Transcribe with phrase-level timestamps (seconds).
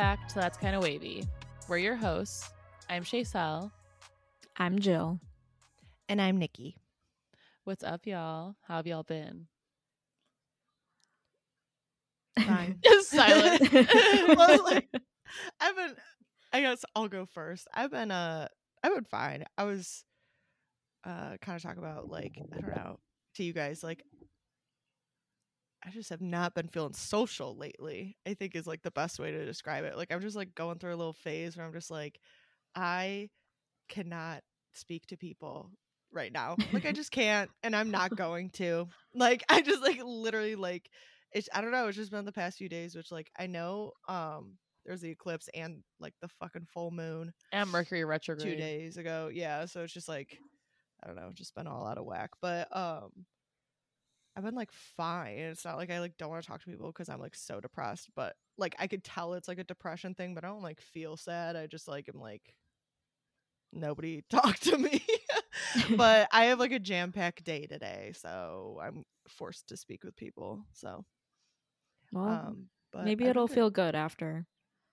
[0.00, 1.26] back to That's Kind of Wavy.
[1.68, 2.48] We're your hosts.
[2.88, 3.70] I'm Shaysel.
[4.56, 5.20] I'm Jill.
[6.08, 6.78] And I'm Nikki.
[7.64, 8.56] What's up, y'all?
[8.62, 9.46] How have y'all been?
[12.46, 12.78] Fine.
[13.02, 13.70] Silent.
[13.74, 14.88] well, like,
[15.60, 15.94] I've been.
[16.50, 17.68] I guess I'll go first.
[17.74, 18.10] I've been.
[18.10, 18.48] Uh,
[18.82, 19.44] I've been fine.
[19.58, 20.06] I was.
[21.04, 23.00] Uh, kind of talk about like I don't know
[23.34, 24.02] to you guys like.
[25.86, 28.16] I just have not been feeling social lately.
[28.26, 29.96] I think is like the best way to describe it.
[29.96, 32.20] Like I'm just like going through a little phase where I'm just like,
[32.74, 33.30] I
[33.88, 34.42] cannot
[34.74, 35.70] speak to people
[36.12, 36.56] right now.
[36.72, 38.88] Like I just can't, and I'm not going to.
[39.14, 40.90] Like I just like literally like
[41.32, 43.92] it's I don't know, it's just been the past few days, which like I know
[44.08, 48.50] um there's the eclipse and like the fucking full moon And Mercury retrograde.
[48.50, 49.30] two days ago.
[49.32, 49.66] Yeah.
[49.66, 50.38] So it's just like
[51.02, 52.30] I don't know, just been all out of whack.
[52.42, 53.10] But um
[54.36, 55.38] I've been like fine.
[55.38, 57.60] It's not like I like don't want to talk to people because I'm like so
[57.60, 58.08] depressed.
[58.14, 61.16] But like I could tell it's like a depression thing, but I don't like feel
[61.16, 61.56] sad.
[61.56, 62.54] I just like am like
[63.72, 65.04] nobody talk to me.
[65.96, 70.16] but I have like a jam packed day today, so I'm forced to speak with
[70.16, 70.64] people.
[70.72, 71.04] So
[72.12, 74.46] well, um but maybe I it'll think it- feel good after.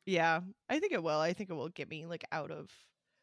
[0.05, 1.19] yeah, I think it will.
[1.19, 2.69] I think it will get me like out of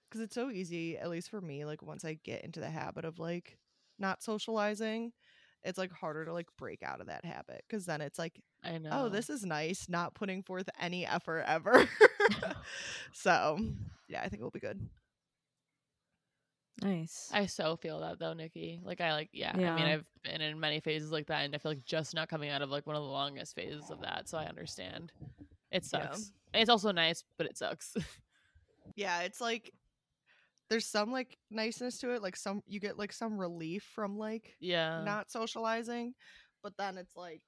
[0.09, 1.65] because it's so easy, at least for me.
[1.65, 3.59] Like once I get into the habit of like
[3.99, 5.13] not socializing,
[5.65, 8.75] it's like harder to like break out of that habit because then it's like, I
[8.75, 8.91] oh, know.
[8.93, 11.89] oh, this is nice, not putting forth any effort ever.
[13.13, 13.59] so
[14.09, 14.89] yeah, I think it will be good.
[16.83, 17.31] Nice.
[17.33, 18.81] I so feel that though, Nikki.
[18.85, 19.53] Like I like yeah.
[19.55, 22.29] I mean I've been in many phases like that and I feel like just not
[22.29, 24.29] coming out of like one of the longest phases of that.
[24.29, 25.13] So I understand.
[25.71, 26.33] It sucks.
[26.53, 27.95] And It's also nice, but it sucks.
[28.97, 29.73] Yeah, it's like
[30.71, 32.23] there's some like niceness to it.
[32.23, 35.03] Like some you get like some relief from like yeah.
[35.05, 36.15] not socializing
[36.65, 37.43] but then it's like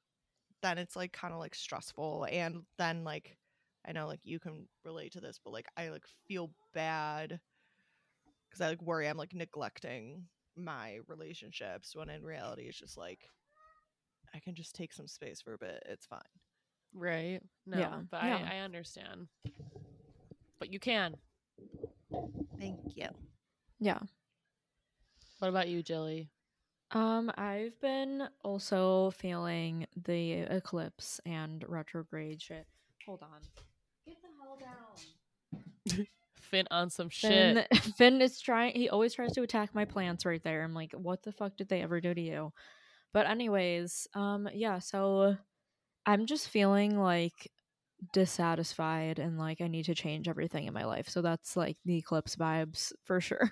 [0.62, 3.36] then it's like kind of like stressful and then like
[3.88, 7.40] i know like you can relate to this but like i like feel bad
[8.48, 10.22] because i like worry i'm like neglecting
[10.56, 13.30] my relationships when in reality it's just like
[14.34, 16.20] i can just take some space for a bit it's fine
[16.94, 17.40] Right.
[17.66, 17.78] No.
[17.78, 18.48] Yeah, But yeah.
[18.50, 19.28] I, I understand.
[20.58, 21.14] But you can.
[22.58, 23.08] Thank you
[23.78, 23.98] yeah.
[25.38, 26.30] What about you, Jilly?
[26.92, 32.66] Um, I've been also feeling the eclipse and retrograde shit.
[33.04, 33.40] Hold on.
[34.06, 34.58] Get the hell
[35.94, 36.06] down.
[36.40, 37.66] Finn on some shit.
[37.70, 38.74] Finn, Finn is trying.
[38.74, 40.62] He always tries to attack my plants right there.
[40.62, 42.52] I'm like, what the fuck did they ever do to you?
[43.12, 44.78] But anyways, um, yeah.
[44.78, 45.36] So
[46.06, 47.50] I'm just feeling like
[48.12, 51.08] dissatisfied and like I need to change everything in my life.
[51.08, 53.50] So that's like the eclipse vibes for sure.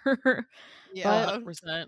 [0.93, 1.87] yeah 100%.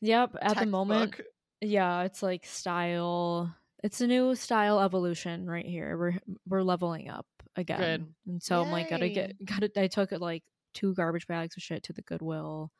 [0.00, 0.36] yep.
[0.40, 1.20] At the moment,
[1.60, 3.54] yeah, it's like style.
[3.82, 5.96] It's a new style evolution right here.
[5.96, 6.18] We're
[6.48, 7.26] we're leveling up
[7.56, 8.14] again, Good.
[8.26, 9.70] and so I'm like, gotta get gotta.
[9.76, 10.42] I took like
[10.74, 12.70] two garbage bags of shit to the Goodwill,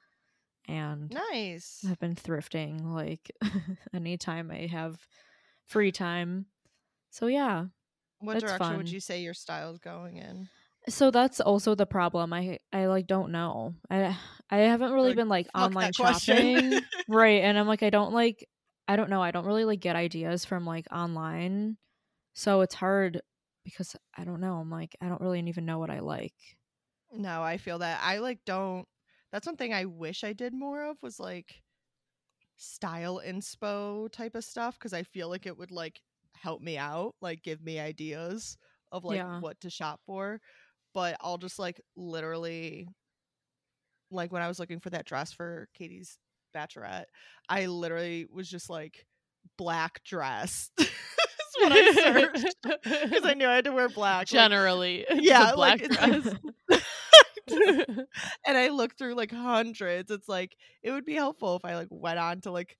[0.66, 3.30] and nice I've been thrifting like
[3.94, 4.98] anytime I have
[5.66, 6.46] free time.
[7.10, 7.66] So yeah,
[8.20, 10.48] what it's direction would you say your style's going in
[10.88, 12.32] so that's also the problem.
[12.32, 13.74] I I like don't know.
[13.90, 14.16] I
[14.50, 17.42] I haven't really Like, been like online shopping, right?
[17.42, 18.48] And I'm like, I don't like.
[18.86, 19.22] I don't know.
[19.22, 21.76] I don't really like get ideas from like online,
[22.34, 23.22] so it's hard
[23.64, 24.56] because I don't know.
[24.58, 26.34] I'm like, I don't really even know what I like.
[27.10, 28.00] No, I feel that.
[28.02, 28.86] I like don't
[29.30, 31.62] that's one thing I wish I did more of was like
[32.56, 36.02] style inspo type of stuff because I feel like it would like
[36.42, 38.56] help me out, like give me ideas
[38.92, 39.40] of like Yeah.
[39.40, 40.40] what to shop for.
[40.94, 42.88] But I'll just like literally
[44.10, 46.18] like when I was looking for that dress for Katie's
[46.56, 47.04] bachelorette,
[47.48, 49.04] I literally was just like
[49.58, 50.70] black dress.
[50.78, 50.90] That's
[51.60, 54.20] what I searched because I knew I had to wear black.
[54.20, 55.04] like- Generally.
[55.10, 56.34] A Yeah, black like, dress.
[58.46, 60.10] and I looked through like hundreds.
[60.10, 62.76] It's like it would be helpful if I like went on to like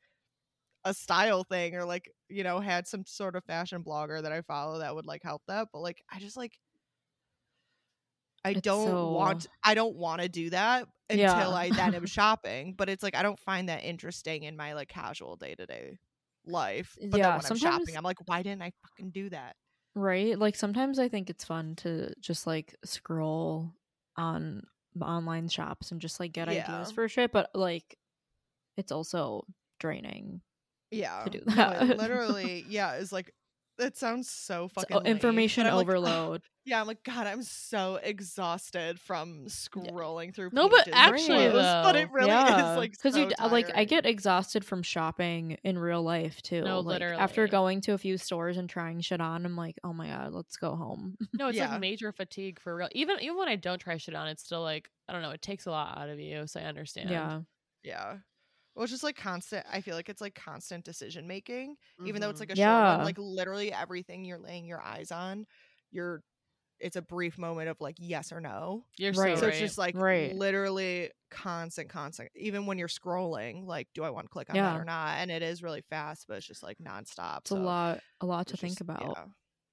[0.88, 4.42] a style thing or like you know had some sort of fashion blogger that I
[4.42, 5.68] follow that would like help that.
[5.72, 6.58] But like I just like
[8.44, 11.48] I It's don't so- want I don't want to do that until Yeah.
[11.50, 12.74] I then am shopping.
[12.74, 15.98] But it's like I don't find that interesting in my like casual day to day
[16.46, 16.96] life.
[17.00, 19.30] Eh, but Yeah, then when I'm sometimes- shopping, I'm like, why didn't I fucking do
[19.30, 19.56] that?
[19.94, 20.38] Right?
[20.38, 23.72] Like sometimes I think it's fun to just like scroll
[24.16, 24.62] on
[24.94, 26.64] the online shops and just like get Yeah.
[26.64, 27.98] ideas for shit, but like
[28.76, 29.44] it's also
[29.80, 30.40] draining.
[30.90, 31.30] Yeah.
[31.30, 33.32] do no, it literally, yeah, it's like
[33.78, 36.42] That sounds so fucking information I'm like, overload.
[36.64, 40.52] yeah, I'm like, God, I'm so exhausted from scrolling through.
[40.52, 43.48] No, but actually, clothes, but it really yeah, is like because so you d- uh,
[43.50, 46.62] like I get exhausted from shopping in real life too.
[46.64, 49.92] No, like, After going to a few stores and trying shit on, I'm like, oh
[49.92, 51.16] my god, let's go home.
[51.38, 51.68] No, it's Yeah.
[51.68, 52.88] like major fatigue for real.
[52.92, 55.30] Even even when I don't try shit on, it's still like I don't know.
[55.30, 57.10] It takes a lot out of you, so I understand.
[57.10, 57.42] yeah,
[57.82, 58.20] Yeah.
[58.78, 59.66] Well, it's just like constant.
[59.68, 61.74] I feel like it's like constant decision making,
[62.06, 62.42] even though it's Mhm.
[62.48, 63.04] like a short one.
[63.04, 65.46] Like literally everything you're laying your eyes on,
[65.90, 66.22] you're.
[66.78, 68.84] It's a brief moment of like yes or no.
[68.96, 69.34] you're Right.
[69.34, 69.50] so So right.
[69.52, 70.32] it's just like Right.
[70.32, 72.30] literally constant, constant.
[72.36, 74.70] Even when you're scrolling, like, do I want to click on Yeah.
[74.74, 75.16] that or not?
[75.18, 77.38] And it is really fast, but it's just like nonstop.
[77.40, 79.02] it's a lot, a lot to it's think just- about.
[79.16, 79.24] yeah.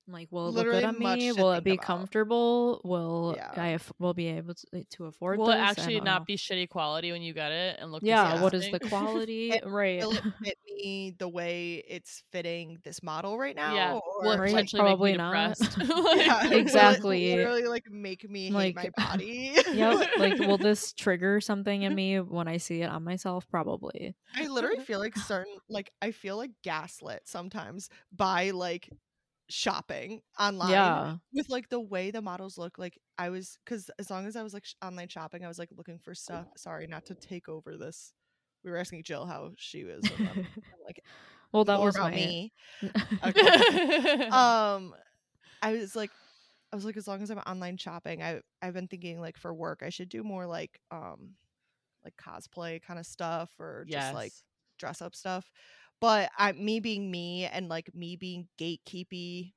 [0.07, 1.31] Like, will it Literally look good on me?
[1.31, 1.83] Will it be about.
[1.85, 2.79] comfortable?
[2.83, 3.51] Will Yeah.
[3.55, 5.55] I f- will be able to, to afford Will this?
[5.55, 6.19] it actually don't know.
[6.27, 8.03] be shitty quality when you get it and look?
[8.03, 9.49] Yeah, what is the quality?
[9.51, 10.01] It- right.
[10.01, 13.73] Will it fit me the way it's fitting this model right now?
[13.73, 13.93] Yeah.
[13.93, 14.51] Will it or, Right.
[14.51, 15.57] potentially Probably make me not.
[15.59, 15.77] depressed?
[15.79, 17.35] Yeah, Like, will it Exactly.
[17.35, 19.53] literally like make me hate my Like- body.
[19.73, 20.07] yep.
[20.19, 23.47] Like, will this trigger something in me when I see it on myself?
[23.49, 24.15] Probably.
[24.35, 28.87] I literally feel like certain like I feel like gaslit sometimes by like
[29.49, 31.17] shopping online Yeah.
[31.33, 34.43] with like the way the models look like I was cuz as long as I
[34.43, 37.47] was like sh- online shopping I was like looking for stuff sorry not to take
[37.49, 38.13] over this
[38.63, 40.47] we were asking Jill how she was with them.
[40.55, 41.01] I'm like
[41.51, 42.51] well, that was about me
[43.25, 44.27] okay.
[44.29, 44.93] um
[45.61, 46.11] I was like
[46.71, 49.53] I was like as long as I'm online shopping I I've been thinking like for
[49.53, 51.35] work I should do more like um
[52.03, 54.33] like cosplay kind of stuff or just like
[54.77, 55.49] dress up stuff.
[56.01, 59.53] But I me being me and like me being gatekeepy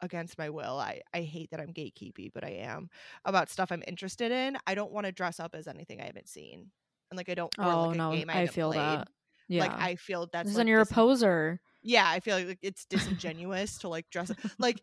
[0.00, 0.78] against my will.
[0.78, 2.88] I I hate that I'm gatekeepy, but I am
[3.24, 4.56] about stuff I'm interested in.
[4.66, 6.70] I don't want to dress up as anything I haven't seen.
[7.10, 8.80] And like I don't oh like a no, game I, I, feel played.
[8.80, 9.08] that.
[9.48, 9.62] Yeah.
[9.62, 11.60] Like I feel that's this like when you're a dis- poser.
[11.82, 14.36] Yeah, I feel like it's disingenuous to like dress up.
[14.58, 14.80] like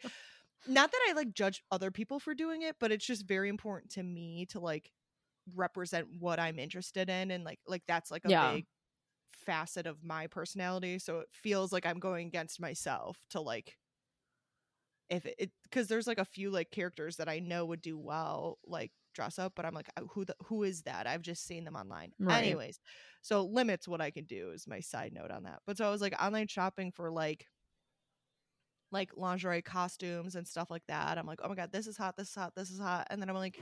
[0.68, 3.92] not that I like judge other people for doing it, but it's just very important
[3.94, 4.92] to me to like
[5.56, 8.54] represent what I'm interested in and like like that's like a Yeah.
[8.54, 8.66] big
[9.46, 11.00] facet of my personality.
[11.00, 13.78] So it feels like I'm going against myself to like
[15.10, 18.58] if it because there's like a few like characters that I know would do well
[18.66, 21.08] like dress up, but I'm like "Uh, who the who is that?
[21.08, 22.12] I've just seen them online.
[22.20, 22.44] Right.
[22.44, 22.80] Anyways,
[23.22, 25.60] so limits what I can do is my side note on that.
[25.66, 27.48] But so I was like online shopping for like
[28.92, 31.18] like lingerie costumes and stuff like that.
[31.18, 33.22] I'm like, oh my god, this is hot, this is hot, this is hot, and
[33.22, 33.60] then I'm like,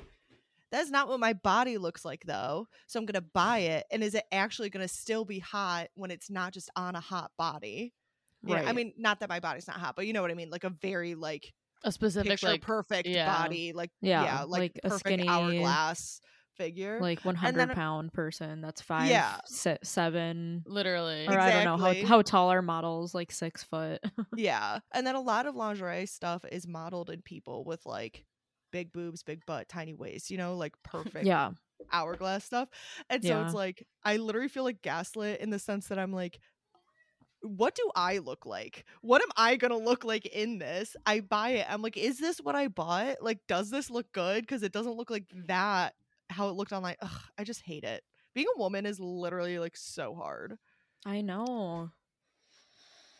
[0.73, 2.67] that's not what my body looks like though.
[2.87, 3.69] So I'm gonna buy mm.
[3.69, 6.99] it, and is it actually gonna still be hot when it's not just on a
[6.99, 7.93] hot body?
[8.41, 8.67] Right.
[8.67, 10.63] I mean, not that my body's not hot, but you know what I mean, like
[10.63, 11.53] a very like
[11.83, 13.43] a specific picture like perfect yeah.
[13.43, 16.19] body, like Yeah, yeah, like, like a perfect skinny- hourglass
[16.57, 16.99] figure.
[16.99, 19.37] like 100 then- pound person that's five Yeah.
[19.45, 21.27] se- seven literally.
[21.27, 24.01] or i don't know how, how tall are models like six foot
[24.35, 28.25] yeah, and then a lot of lingerie stuff is modeled in people with like
[28.73, 30.29] big boobs, big butt, tiny waist.
[30.29, 31.51] You know, like perfect yeah
[31.91, 32.67] hourglass stuff.
[33.09, 33.45] And so Yeah.
[33.45, 36.39] it's like I literally feel like gaslit in the sense that I'm like,
[37.41, 38.85] what do I look like?
[39.01, 40.95] What am I gonna look like in this?
[41.05, 41.65] I buy it.
[41.69, 43.17] I'm like, is this what I bought?
[43.21, 44.43] Like, does this look good?
[44.43, 45.93] Because it doesn't look like that
[46.29, 46.95] how it looked online.
[47.01, 48.03] Ugh, I just hate it.
[48.33, 50.57] Being a woman is literally like so hard.
[51.05, 51.91] i know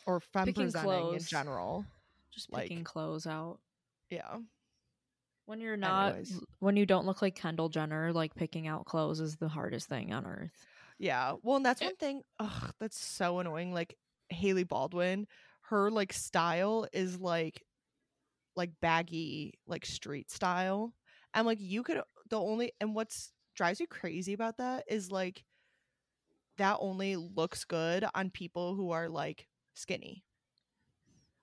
[0.06, 1.84] Or femme Picking presenting in general.
[2.32, 3.60] just Like- picking clothes out
[4.10, 4.38] Yeah.
[5.46, 6.40] When you're not Anyways.
[6.60, 10.12] when you don't look like kendall jenner like picking out clothes is the hardest thing
[10.12, 10.66] on earth
[10.98, 11.34] Yeah.
[11.42, 12.22] Well, and that's Eh one thing.
[12.38, 13.72] Ugh, that's so annoying.
[13.72, 13.96] Like
[14.30, 15.26] Hailey Baldwin,
[15.62, 17.62] her like style is like
[18.56, 20.94] like baggy, like street style.
[21.34, 25.44] And like you could the only and what's drives you crazy about that is like
[26.58, 30.24] that only looks good on people who are like skinny.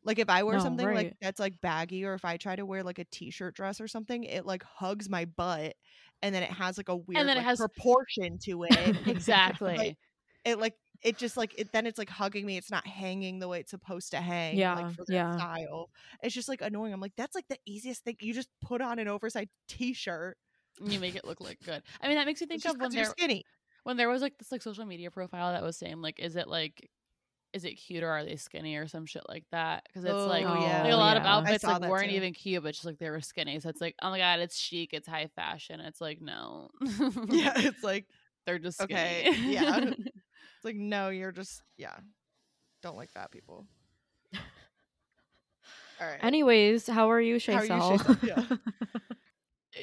[0.04, 2.66] Like if I wear No, something like that's like baggy or if I try to
[2.66, 5.76] wear like a t-shirt dress or something, it like hugs my butt
[6.22, 8.96] and then it has like a weird and then it has- proportion to it.
[9.08, 9.78] exactly.
[9.78, 9.98] Like,
[10.44, 13.48] it like it just like it then it's like hugging me it's not hanging the
[13.48, 15.36] way it's supposed to hang Yeah, like for yeah.
[15.36, 15.90] style
[16.24, 18.98] it's just like annoying i'm like that's like the easiest thing you just put on
[19.00, 20.38] an oversized t-shirt
[20.80, 21.84] And you make it look like good.
[22.02, 23.44] I mean, that makes me think it's of when they're skinny
[23.84, 26.48] when there was like this like social media profile that was saying like, is it
[26.48, 26.90] like,
[27.54, 29.84] is it cute or are they skinny or some shit like that?
[29.88, 30.46] Because it's like.
[30.46, 30.84] Oh, yeah.
[30.84, 31.30] Like a lot of yeah.
[31.30, 32.16] I outfits like weren't too.
[32.16, 33.60] even cute, but just like they were skinny.
[33.60, 35.80] So it's like, oh my god, it's chic, it's high fashion.
[35.80, 36.70] It's like no,
[37.30, 38.06] yeah it's like
[38.46, 39.54] they're just Okay, skinny.
[39.54, 39.78] yeah.
[39.90, 41.96] it's like no you're just yeah
[42.84, 43.66] don't like fat people
[44.34, 47.98] all right anyways how are you How are you, Shaysel?
[48.00, 48.28] Shaysel?
[48.28, 48.58] Yeah.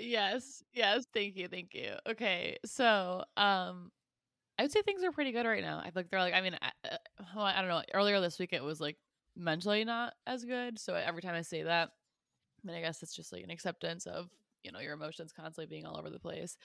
[0.00, 1.92] yes, yes, thank you, thank you.
[2.08, 3.90] Okay, so um,
[4.58, 5.80] I would say things are pretty good right now.
[5.84, 7.82] I think they're like, I mean, I, uh, I don't know.
[7.94, 8.96] Earlier this week, it was like
[9.36, 10.78] mentally not as good.
[10.78, 14.06] So every time I say that, I mean, I guess it's just like an acceptance
[14.06, 14.28] of
[14.64, 16.56] you know your emotions constantly being all over the place.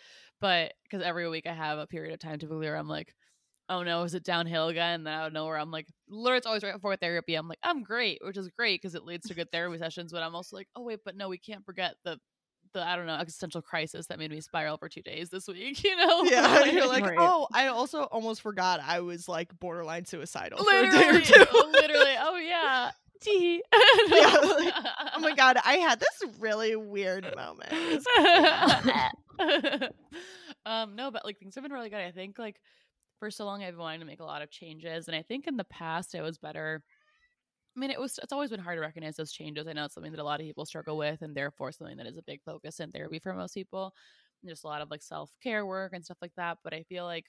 [0.42, 3.14] But because every week I have a period of time typically where I'm like,
[3.70, 4.96] oh no, is it downhill again?
[4.96, 7.36] And then out know where I'm like, literally, it's always right before therapy.
[7.36, 10.12] I'm like, I'm great, which is great because it leads to good therapy sessions.
[10.12, 12.18] But I'm also like, oh wait, but no, we can't forget the
[12.74, 15.84] the I don't know existential crisis that made me spiral for two days this week.
[15.84, 16.24] You know?
[16.24, 17.18] Yeah, you're like, Right.
[17.20, 21.22] oh, I also almost forgot I was like borderline suicidal literally, for a day or
[21.22, 21.58] two.
[21.72, 22.16] literally.
[22.20, 22.92] Oh yeah.
[23.26, 24.74] Yeah, like,
[25.16, 28.04] oh my god, I had this really weird moment.
[30.66, 32.00] Um, no, but like things have been really good.
[32.00, 32.60] I think like
[33.20, 35.48] for so long I've been wanting to make a lot of changes, and I think
[35.48, 36.84] in the past it was better.
[37.76, 39.68] I mean, it was it's always been hard to recognize those changes.
[39.68, 42.06] I know it's something that a lot of people struggle with, and therefore something that
[42.08, 43.94] is a big focus in therapy for most people.
[44.42, 46.60] And just a lot of like self care work and stuff like that.
[46.64, 47.26] But I feel like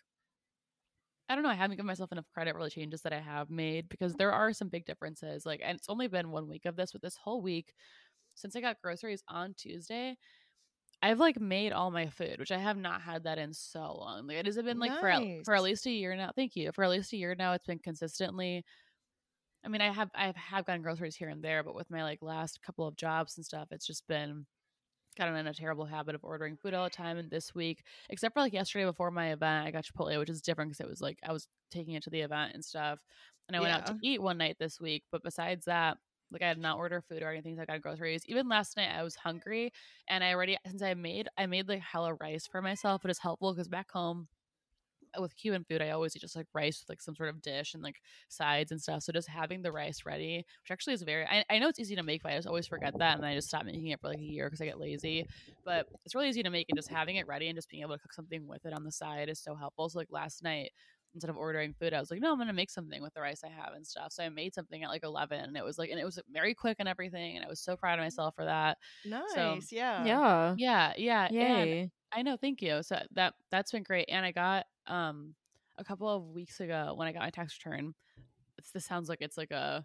[1.29, 1.49] I don't know.
[1.51, 4.33] I haven't given myself enough credit for the changes that I have made because there
[4.33, 5.47] are some big differences.
[5.47, 7.73] Like, and it's only been one week of this, but this whole week
[8.35, 10.17] since I got groceries on Tuesday,
[11.03, 14.27] I've like made all my food, which I have not had that in so long.
[14.29, 16.33] Like, it has been like for at, for at least a year now.
[16.37, 17.53] Thank you for at least a year now.
[17.55, 18.65] It's been consistently.
[19.65, 22.23] I mean, I have I have gotten groceries here and there, but with my like
[22.23, 24.47] last couple of jobs and stuff, it's just been
[25.19, 27.19] gotten in a terrible habit of ordering food all the time.
[27.19, 30.43] And this week, except for like yesterday before my event, I got Chipotle, which is
[30.43, 33.01] different because it was like I was taking it to the event and stuff.
[33.49, 35.05] And I went out to eat one night this week.
[35.13, 35.99] But besides that,
[36.31, 37.57] like I did not order food or anything.
[37.57, 38.25] So I got groceries.
[38.27, 39.73] Even last night, I was hungry,
[40.09, 43.05] and I already since I made I made like hella rice for myself.
[43.05, 44.29] It is helpful because back home.
[45.19, 47.75] With Cuban food, I always eat just like rice with like some sort of dish
[47.75, 49.03] and like sides and stuff.
[49.03, 51.97] So just having the rice ready, which actually is very, I, I know it's easy
[51.97, 53.15] to make, but I just always forget that.
[53.15, 55.27] And then I just stop making it for like a year because I get lazy
[55.65, 57.95] but it's really easy to make and just having it ready and just being able
[57.95, 59.89] to cook something with it on the side is so helpful.
[59.89, 60.71] So like last night,
[61.15, 63.43] instead of ordering food, I was like, no, I'm gonna make something with the rice
[63.45, 64.13] I have and stuff.
[64.13, 66.55] So I made something at like 11, and it was like, and it was very
[66.55, 68.79] quick and everything, and I was so proud of myself for that.
[69.05, 70.05] Nice, yeah.
[70.05, 70.55] yeah.
[70.57, 71.91] Yeah, yeah, and Yay.
[72.15, 72.83] I know, thank you.
[72.83, 75.35] So that that's been great, and I got um
[75.79, 77.95] a couple of weeks ago when I got my tax return.
[78.59, 79.85] It's, this sounds like it's like a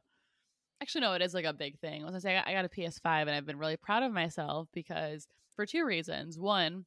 [0.82, 2.06] actually no, it is like a big thing.
[2.08, 5.28] As I say, I got a PS5, and I've been really proud of myself because
[5.56, 6.38] for two reasons.
[6.40, 6.86] One,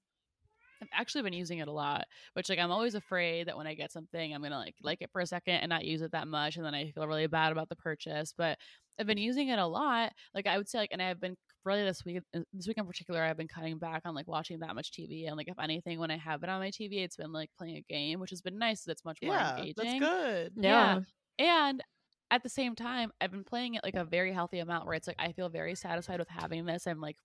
[0.81, 3.75] I've actually been using it a lot, which like I'm always afraid that when I
[3.75, 6.29] get something, I'm gonna like like it for a second and not use it that
[6.29, 8.33] much, and then I feel really bad about the purchase.
[8.37, 8.59] But
[8.99, 10.13] I've been using it a lot.
[10.35, 12.87] Like I would say, like, and I've been really this week, uh, this week in
[12.87, 15.27] particular, I've been cutting back on like watching that much TV.
[15.27, 17.77] And like, if anything, when I have it on my TV, it's been like playing
[17.77, 18.81] a game, which has been nice.
[18.85, 19.75] 'cause It's much more Yeah, engaging.
[19.77, 20.59] that's good.
[20.61, 20.99] Yeah.
[21.39, 21.83] And
[22.31, 25.07] at the same time, I've been playing it like a very healthy amount where it's
[25.07, 26.87] like I feel very satisfied with having this.
[26.87, 27.17] I'm like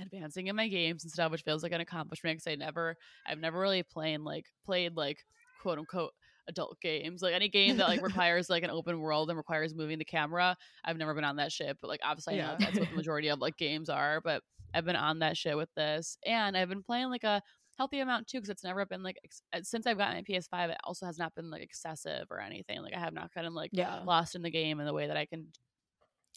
[0.00, 3.38] advancing in my games and stuff, which feels like an accomplishment because I never, I've
[3.38, 5.24] never really played like played like
[5.58, 6.12] quote unquote
[6.48, 7.22] adult games.
[7.22, 10.56] Like any game that like requires like an open world and requires moving the camera,
[10.84, 11.78] I've never been on that shit.
[11.80, 14.20] But like obviously, I know that's what the majority of like games are.
[14.22, 14.42] But
[14.74, 17.40] I've been on that shit with this, and I've been playing like a
[17.78, 20.70] healthy amount too because it's never been like ex- uh, since I've gotten my PS5,
[20.70, 22.82] it also has not been like excessive or anything.
[22.82, 24.00] Like I have not gotten like Yeah.
[24.04, 25.46] lost in the game in the way that I can.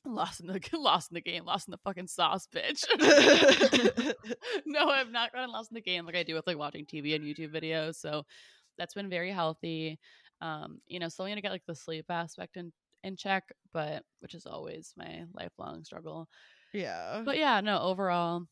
[0.05, 2.85] Lost in the lost in the game, lost in the fucking sauce, bitch.
[4.65, 7.15] no, I've not gotten lost in the game like I do with like watching TV
[7.15, 7.95] and YouTube videos.
[7.95, 8.23] So
[8.77, 9.99] that's been very healthy.
[10.41, 12.71] Um, you know, still gonna get like the sleep aspect in
[13.03, 16.27] in check, but which is always my lifelong struggle.
[16.73, 17.21] yeah.
[17.23, 18.47] But yeah, no, overall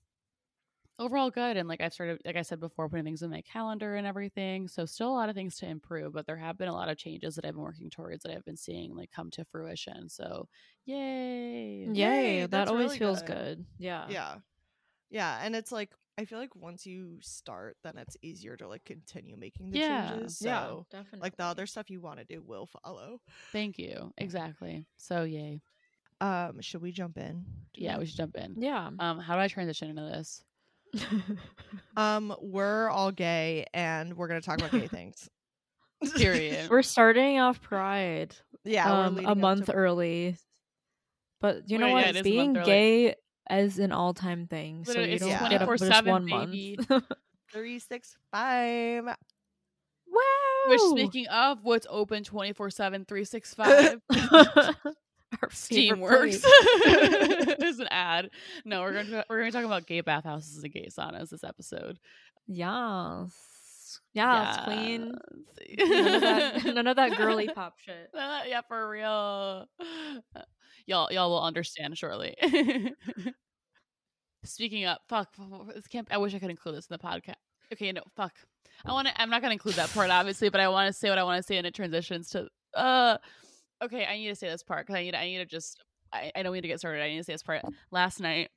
[0.97, 1.57] overall good.
[1.57, 4.67] And like I've started like I said before, putting things in my calendar and everything.
[4.67, 6.97] So still a lot of things to improve, but there have been a lot of
[6.97, 10.09] changes that I've been working towards that I've been seeing like come to fruition.
[10.09, 10.47] So
[10.85, 11.89] yay.
[11.93, 12.39] Yay.
[12.41, 13.57] Yay, that always really feels good.
[13.57, 13.65] good.
[13.77, 14.05] Yeah.
[14.09, 14.35] yeah.
[15.09, 18.85] Yeah, and it's like I feel like once you start, then it's easier to like
[18.85, 20.37] continue making the Yeah, changes.
[20.39, 20.99] So Yeah.
[20.99, 21.19] Definitely.
[21.19, 23.19] like the other stuff you want to do will follow.
[23.51, 24.13] Thank you.
[24.17, 24.87] Exactly.
[24.97, 25.61] So yay.
[26.21, 27.43] Um, should we jump in?
[27.73, 27.99] to Yeah, that?
[27.99, 28.55] we should jump in.
[28.57, 28.89] Yeah.
[28.99, 30.41] Um, how do I transition into this?
[31.97, 35.29] Um, we're all gay and we're gonna talk about gay things.
[36.17, 36.69] Period.
[36.69, 40.37] We're starting off Pride yeah, um, a month to- early.
[41.41, 42.07] But you know Wait, yeah, what?
[42.07, 42.65] it is a Being month early.
[42.65, 43.15] gay
[43.49, 44.85] is an all time thing.
[44.85, 46.77] So Literally, you it's don't get up for just 24/7, one baby.
[46.89, 47.03] month.
[47.53, 49.05] three, six, five.
[49.05, 49.15] wow.
[50.67, 57.55] Which speaking of what's open 24-7, 365, Our favorite Steamworks place.
[57.63, 58.29] is an ad.
[58.63, 61.43] No, we're going to we're going to talk about gay bathhouses and gay saunas this
[61.43, 61.99] episode.
[62.47, 63.31] Yes.
[64.13, 65.13] Yes, queen.
[65.67, 65.89] Yes.
[65.89, 68.09] None of that none of that girly pop shit.
[68.13, 69.67] Uh, yeah, for real.
[70.87, 72.35] Y'all, y'all will understand shortly.
[74.43, 75.29] Speaking up, fuck,
[75.73, 76.07] this can't.
[76.11, 77.37] I wish I could include this in the podcast.
[77.73, 78.33] Okay, no, fuck.
[78.85, 79.19] I want to.
[79.19, 81.41] I'm not gonna include that part, obviously, but I want to say what I want
[81.41, 82.47] to say, and it transitions to.
[82.75, 83.17] Uh,
[83.83, 85.83] okay, I need to say this part because I need I need to just
[86.13, 87.01] I, I don't need to get started.
[87.01, 87.63] I need to say this part.
[87.89, 88.49] Last night,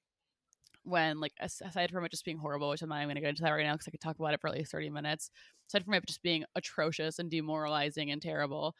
[0.88, 3.42] when like aside from it just being horrible, which I'm not even gonna get into
[3.42, 5.30] that right now because I could talk about it for at least 30 minutes.
[5.68, 8.74] Aside from it just being atrocious and demoralizing and terrible,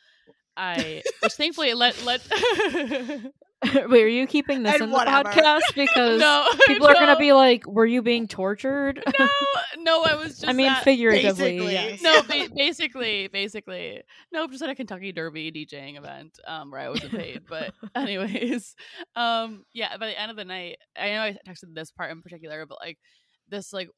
[0.56, 2.20] I which thankfully let let
[3.74, 5.60] Wait, are you keeping this And in the podcast?
[5.74, 9.28] Because no people are gonna be like, "Were you being tortured?" no
[9.78, 11.72] no I was just I mean, at- figuratively, basically.
[11.72, 12.02] yes.
[12.02, 16.88] no, ba- basically, basically, no, just at a Kentucky Derby DJing event, um, where I
[16.88, 17.42] wasn't paid.
[17.48, 18.74] But anyways,
[19.16, 19.96] um, yeah.
[19.96, 22.78] By the end of the night, I know I texted this part in particular, but
[22.80, 22.98] like
[23.48, 23.88] this, like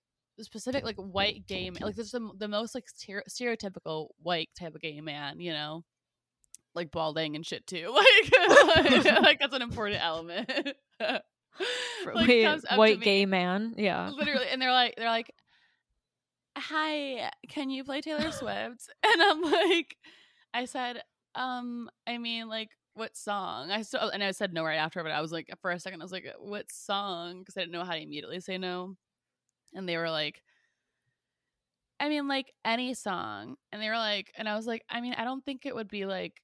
[0.40, 4.48] specific, like white gay, man, like this is the, the most like stere- stereotypical white
[4.58, 5.84] type of gay man, you know,
[6.74, 7.92] like balding and shit too.
[7.94, 10.50] Like, like, that's an important element.
[12.14, 13.74] Like, Wait, comes up to white me- gay man.
[13.76, 14.08] Yeah.
[14.10, 15.30] literally and they're like they're like
[16.56, 19.96] hi can you play taylor swift and i'm like
[20.54, 21.02] i said
[21.34, 25.12] um i mean like what song i still and i said no right after but
[25.12, 27.84] i was like for a second i was like what song because i didn't know
[27.84, 28.96] how to immediately say no
[29.74, 30.42] and they were like
[32.00, 35.14] i mean like any song and they were like and i was like i mean
[35.14, 36.40] i don't think it would be like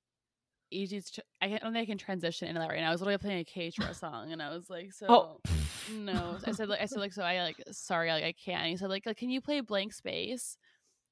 [0.70, 2.88] easy to i don't think i can transition into that right now.
[2.88, 5.40] I was literally playing a K-Tra song and i was like so Oh.
[5.92, 6.38] no.
[6.46, 8.62] I said like i said like so i like sorry like i can't.
[8.62, 10.56] And he said like, like can you play blank space?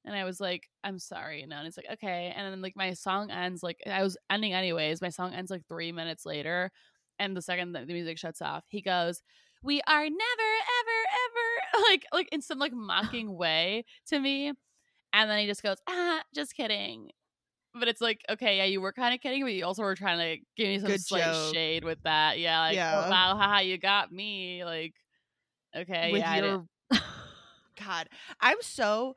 [0.03, 1.57] And i was like i'm sorry no.
[1.57, 2.33] And he's like okay.
[2.35, 5.01] And then like my song ends like i was ending anyways.
[5.01, 6.71] My song ends like three minutes later
[7.19, 9.21] and the second that the music shuts off he goes
[9.63, 14.53] we are never ever ever like like in some like mocking way to me.
[15.13, 17.09] And then he just goes ah just kidding
[17.79, 20.17] but it's like okay yeah you were kind of kidding but you also were trying
[20.19, 21.53] to give me some Good slight joke.
[21.53, 23.03] shade with that yeah like oh, Yeah.
[23.05, 24.93] oh, wow haha you got me like
[25.75, 26.65] okay with yeah your
[27.77, 28.07] God,
[28.39, 29.15] I'm so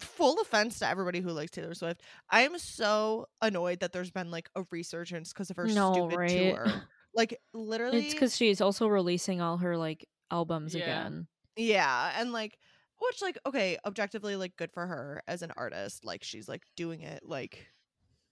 [0.00, 2.02] full offense to everybody who likes Taylor Swift.
[2.28, 6.18] I am so annoyed that there's been like a resurgence because of her No, stupid
[6.18, 6.36] right?
[6.56, 6.82] tour.
[7.14, 10.82] Like literally, It's because she's also releasing all her like albums Yeah.
[10.82, 11.28] again.
[11.56, 12.58] yeah, and like
[12.98, 16.04] which like okay, objectively like good for her as an artist.
[16.04, 17.66] Like she's like doing it like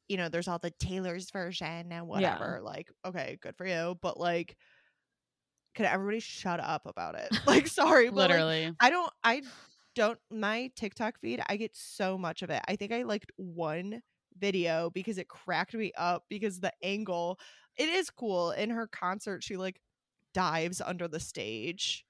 [0.09, 2.61] you know, there's all the Taylor's version and whatever.
[2.63, 4.57] Like okay, good for you, but like.
[5.75, 7.35] Could everybody shut up about it?
[7.47, 9.43] Like, sorry, but like, literally I don't I
[9.95, 12.61] don't my TikTok feed, I get so much of it.
[12.69, 14.03] I think I liked one
[14.39, 17.39] video because it cracked me up because the angle
[17.77, 18.51] it is cool.
[18.51, 19.81] In her concert, she like
[20.35, 22.05] dives under the stage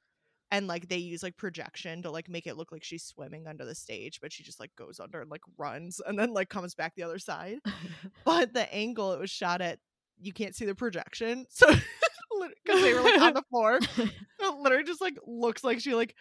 [0.53, 3.65] and like they use like projection to like make it look like she's swimming under
[3.65, 6.75] the stage, but she just like goes under and like runs and then like comes
[6.75, 7.59] back the other side.
[8.25, 9.79] But the angle it was shot at,
[10.21, 11.47] you can't see the projection.
[11.55, 11.67] So
[12.65, 16.15] because they were like on the floor, it literally just like looks like she like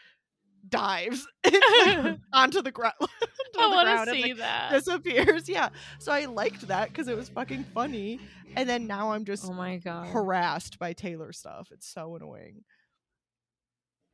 [0.68, 2.94] dives like, onto the ground.
[3.00, 3.08] i
[3.54, 5.50] the want to and, see like, that disappears.
[5.50, 5.70] Yeah.
[6.00, 8.20] So I liked that because it was fucking funny.
[8.56, 10.08] And then now I'm just oh my god.
[10.08, 11.70] harassed by Taylor stuff.
[11.72, 12.64] It's so annoying.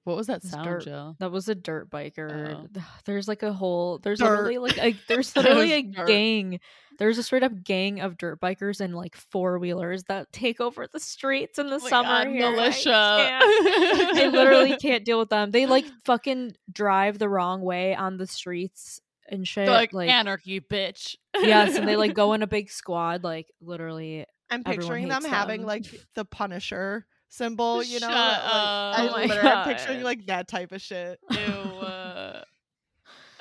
[0.08, 0.84] What was that sound dirt.
[0.86, 2.56] jill That was a dirt biker.
[2.78, 2.82] Oh.
[3.06, 4.00] There's like a whole.
[4.00, 4.30] There's Dirt.
[4.30, 4.96] literally like a.
[5.10, 6.08] There's literally a Dirt.
[6.08, 6.60] gang.
[6.98, 10.88] There's a straight up gang of dirt bikers and like four wheelers that take over
[10.92, 12.24] the streets in the Oh summer.
[12.24, 12.50] God, here.
[12.52, 14.18] Militia can't.
[14.18, 15.52] I literally can't deal with them.
[15.52, 19.66] They like fucking drive the wrong way on the streets and shit.
[19.68, 23.24] They're like, like anarchy bitch yes, and they like go in a big squad.
[23.26, 25.68] Like literally, I'm picturing them hates having them.
[25.68, 28.08] like the Punisher symbol, you know?
[28.08, 29.00] Shut like, up.
[29.00, 31.20] I Oh my literally am picturing like that type of shit.
[31.30, 31.38] Ew.
[31.38, 32.42] uh,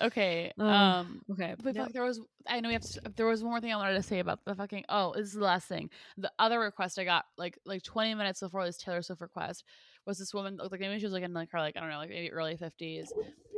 [0.02, 0.52] okay.
[0.58, 0.66] Ugh.
[0.66, 1.22] Um.
[1.32, 1.54] okay.
[1.62, 1.86] But yep.
[1.86, 3.94] fuck, there was I know we have to, there was one more thing I wanted
[3.94, 7.04] to say about the fucking oh this is the last thing the other request I
[7.04, 9.64] got like like 20 minutes before this Taylor Swift request
[10.06, 11.98] was this woman like maybe she was like in like her like I don't know
[11.98, 13.08] like maybe early 50s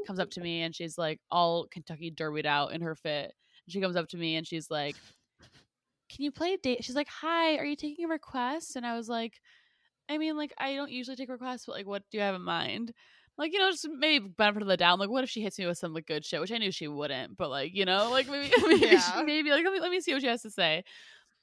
[0.06, 3.34] comes up to me and she's like all Kentucky derbied out in her fit
[3.66, 4.96] and she comes up to me and she's like
[6.08, 8.96] can you play a date she's like hi are you taking a request and I
[8.96, 9.34] was like
[10.08, 12.42] I mean like I don't usually take requests but like what do you have in
[12.42, 12.92] mind
[13.36, 15.66] like you know just maybe benefit of the doubt like what if she hits me
[15.66, 18.28] with some like good shit which i knew she wouldn't but like you know like
[18.28, 18.98] maybe maybe, Yeah.
[19.00, 20.82] she, maybe like let me, let me see what she has to say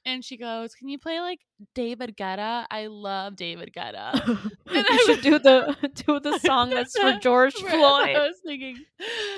[0.04, 1.40] and she goes can you play like
[1.74, 4.12] david guetta i love david guetta
[4.70, 5.74] you I should do the
[6.06, 7.72] do the song that's for George Floyd.
[8.16, 8.76] i was thinking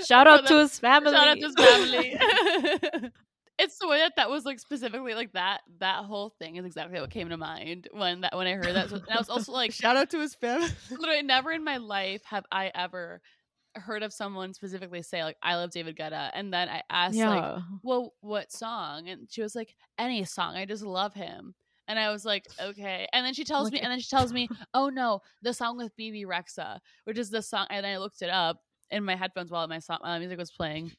[0.04, 1.12] Shout out to his family.
[1.12, 3.10] shout out to his family
[3.58, 7.00] it's the way that that was like specifically like that that whole thing is exactly
[7.00, 9.52] what came to mind when that when i heard that so, and i was also
[9.52, 10.68] like Shout out to his family.
[10.90, 13.20] literally never in my life have I ever
[13.74, 17.62] heard of someone specifically say like I love David Guetta and then I asked like
[17.82, 19.08] well what song?
[19.08, 21.54] and she was like any song I just love him.
[21.86, 23.06] And I was like okay.
[23.12, 25.76] And then she tells Look me and then she tells me oh no the song
[25.76, 28.58] with Bebe Rexha which is the song and I looked it up
[28.90, 30.92] in my headphones while my song my music was playing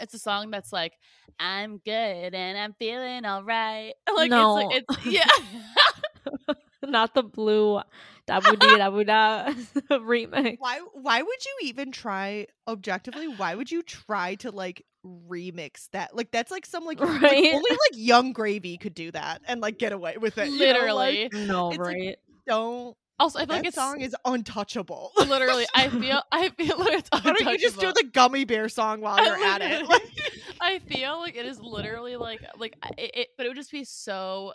[0.00, 0.92] it's a song that's like
[1.38, 3.92] I'm good and I'm feeling all right.
[4.16, 4.70] Like No.
[4.70, 5.06] it's like it's
[6.46, 6.54] yeah.
[6.86, 7.80] Not the blue
[8.28, 9.50] dabu dee dabu da
[9.90, 10.56] remix.
[10.58, 13.26] Why why would you even try objectively?
[13.28, 16.14] Why would you try to like remix that?
[16.14, 19.78] Like that's like some like, like, only like Yung Gravy could do that and like
[19.78, 20.48] get away with it.
[20.50, 21.46] you know, like, Literally.
[21.46, 22.16] No, It's like- right?
[22.46, 25.12] don't also, I feel that like it's song is untouchable.
[25.18, 25.66] literally.
[25.74, 26.22] I feel.
[26.30, 27.08] I feel like it's.
[27.10, 29.86] Why don't you just do the gummy bear song while you're at it?
[29.96, 30.02] Like,
[30.60, 33.84] I feel like it is literally like like it, it but it would just be
[33.84, 34.52] so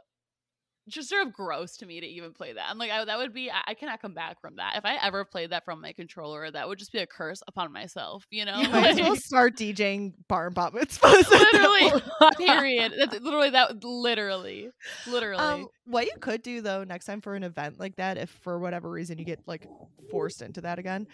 [0.89, 2.69] just sort of gross to me to even play that.
[2.69, 4.75] I'm like I, that would be I, I cannot come back from that.
[4.77, 7.71] If I ever played that from my controller, that would just be a curse upon
[7.71, 8.25] myself.
[8.31, 11.29] You know, you might as well start DJing bar and bat mitzvahs.
[11.29, 12.01] literally.
[12.37, 12.93] Period.
[12.97, 13.69] That's literally that.
[13.69, 14.69] Would literally,
[15.07, 15.43] literally.
[15.43, 18.59] Um, what you could do though next time for an event like that, if for
[18.59, 19.67] whatever reason you get like
[20.09, 21.07] forced into that again,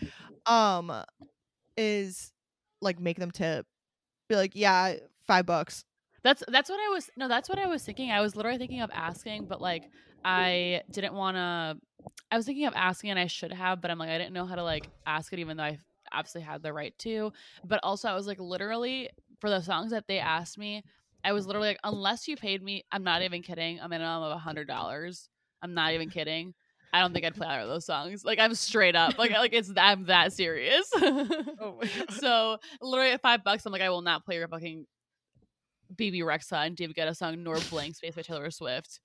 [0.45, 1.03] um,
[1.75, 2.31] is
[2.81, 3.65] like make them tip.
[4.29, 5.83] Be like, yeah, five bucks.
[6.27, 8.11] That's that's what I was no, that's what I was thinking.
[8.11, 9.85] I was literally thinking of asking, but like
[10.25, 11.77] I didn't want to
[12.29, 14.45] I was thinking of asking and I should have, but I'm like I didn't know
[14.45, 15.77] how to like ask it even though I
[16.11, 17.31] absolutely had the right to.
[17.63, 19.09] But also I was like literally
[19.39, 20.83] for the songs that they asked me,
[21.23, 24.33] I was literally like unless you paid me, I'm not even kidding, a minimum of
[24.33, 25.27] a $100.
[25.61, 26.53] I'm not even kidding.
[26.91, 28.25] I don't think I'd play either of those songs.
[28.25, 29.17] Like I'm straight up.
[29.17, 30.89] Like like it's I'm that serious.
[30.93, 32.11] Oh my god.
[32.11, 34.85] So literally at five bucks, I'm like, I will not play your fucking
[35.95, 38.99] Bebe Rexha and David Guetta song nor Blank Space by Taylor Swift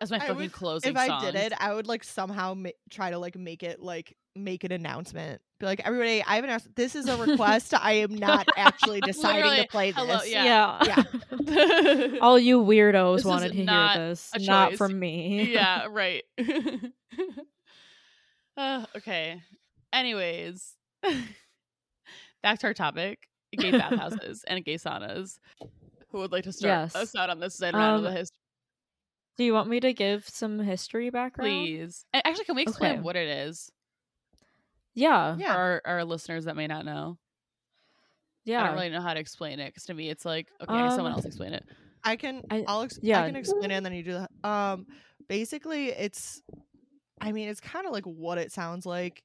[0.00, 2.70] as my I fucking would- closing if I did it, I would like somehow ma-
[2.90, 5.40] try to like make it like make an announcement.
[5.60, 7.72] Be like, everybody, I have announced this is a request.
[7.80, 10.00] I am not actually deciding Literally, to play this.
[10.04, 10.78] hello, Yeah.
[10.84, 11.02] Yeah.
[11.40, 12.18] Yeah.
[12.20, 14.30] All you weirdos This wanted to hear this.
[14.40, 15.52] Not from me.
[15.52, 16.24] yeah, right.
[18.56, 19.40] uh, okay.
[19.92, 20.72] Anyways,
[22.42, 25.38] back to our topic: gay bathhouses and gay saunas.
[26.12, 26.94] Who would like to start Yes.
[26.94, 28.36] us out on this side round of Um, the history,
[29.38, 31.48] Do you want me to give some history background?
[31.50, 32.04] please?
[32.12, 33.00] And actually, can we explain Okay.
[33.00, 33.70] what it is
[34.94, 35.36] Yeah.
[35.38, 35.54] Yeah.
[35.54, 37.18] for our, our listeners that may not know?
[38.44, 38.62] Yeah.
[38.62, 41.06] I don't really know how to explain it because to me, it's like okay, someone
[41.12, 41.64] Um, else explain it.
[42.04, 43.22] I can I- I, will ex- yeah.
[43.22, 44.30] I can explain it and then you do that.
[44.48, 44.86] Um
[45.28, 46.42] basically it's
[47.20, 49.22] I mean it's kind of like what it sounds like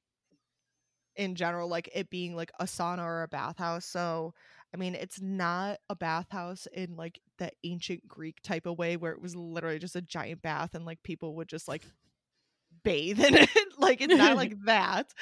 [1.16, 3.84] in general like it being like a sauna or a bathhouse.
[3.84, 4.32] So
[4.74, 9.12] I mean it's not a bathhouse in like the ancient Greek type of way where
[9.12, 11.84] it was literally just a giant bath and like people would just like
[12.84, 13.50] bathe in it.
[13.78, 15.12] like it's not like that.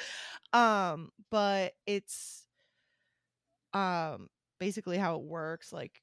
[0.53, 2.45] Um but it's
[3.73, 4.27] um
[4.59, 6.01] basically how it works like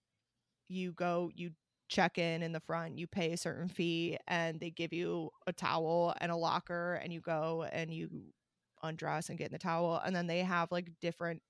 [0.68, 1.50] you go you
[1.88, 5.52] check in in the front you pay a certain fee and they give you a
[5.52, 8.08] towel and a locker and you go and you
[8.82, 11.42] undress and get in the towel and then they have like different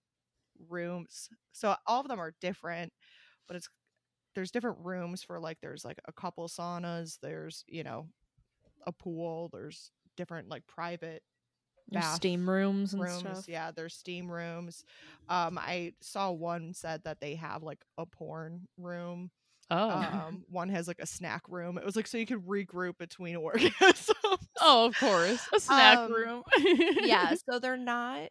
[0.69, 2.93] rooms so all of them are different
[3.47, 3.69] but it's
[4.35, 8.09] there's different rooms for like there's like a couple saunas there's you know
[8.87, 11.23] a pool there's different like private
[11.91, 13.45] bath steam rooms and rooms stuff.
[13.49, 14.85] yeah there's steam rooms
[15.29, 19.31] um i saw one said that they have like a porn room
[19.71, 22.99] Oh, um one has like a snack room it was like so you could regroup
[22.99, 24.11] between orgasms
[24.61, 26.43] oh, of course, a snack Um, room.
[27.03, 28.29] yeah so they're not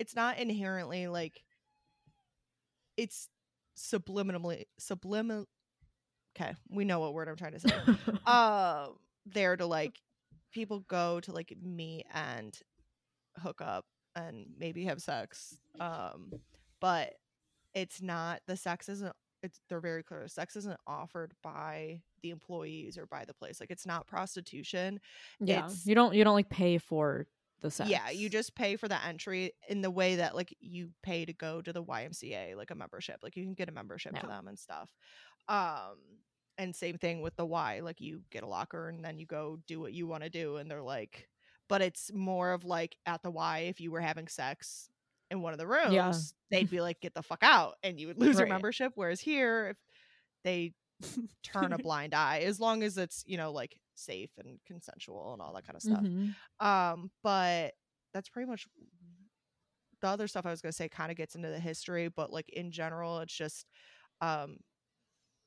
[0.00, 1.43] it's not inherently like
[2.96, 3.28] it's
[3.76, 5.46] subliminally subliminal
[6.36, 7.70] okay we know what word i'm trying to say
[8.26, 8.86] uh
[9.26, 9.98] there to like
[10.52, 12.58] people go to like meet and
[13.42, 16.32] hook up and maybe have sex um
[16.80, 17.14] but
[17.74, 22.96] it's not the sex isn't it's they're very clear sex isn't offered by the employees
[22.96, 25.00] or by the place like it's not prostitution
[25.40, 25.58] yeah.
[25.58, 27.26] it's- You don't you don't like pay for
[27.64, 27.90] the sex.
[27.90, 31.32] yeah you just pay for the entry in the way that like you pay to
[31.32, 34.46] go to the ymca like a membership like you can get a membership to them
[34.46, 34.92] and stuff
[35.48, 35.96] um
[36.58, 39.58] and same thing with the y like you get a locker and then you go
[39.66, 41.28] do what you want to do and they're like
[41.68, 44.88] but it's more of like at the y if you were having sex
[45.30, 46.12] in one of the rooms Yeah.
[46.50, 49.68] they'd be like get the fuck out and you would lose your membership whereas here
[49.70, 49.76] if
[50.44, 50.74] they
[51.42, 55.42] turn a blind eye as long as it's you know like safe and consensual and
[55.42, 56.34] all that kind of stuff Mhm.
[56.60, 57.74] um, but
[58.12, 58.66] that's pretty much
[60.00, 62.48] the other stuff I was gonna say kind of gets into the history, but like
[62.50, 63.66] in general, it's just
[64.20, 64.58] um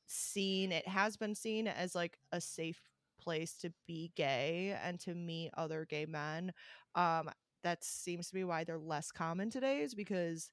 [0.07, 2.81] seen it has been seen as like a safe
[3.19, 6.53] place to be gay and to meet other gay men.
[6.95, 7.31] Um
[7.63, 10.51] that seems to be why they're less common today is because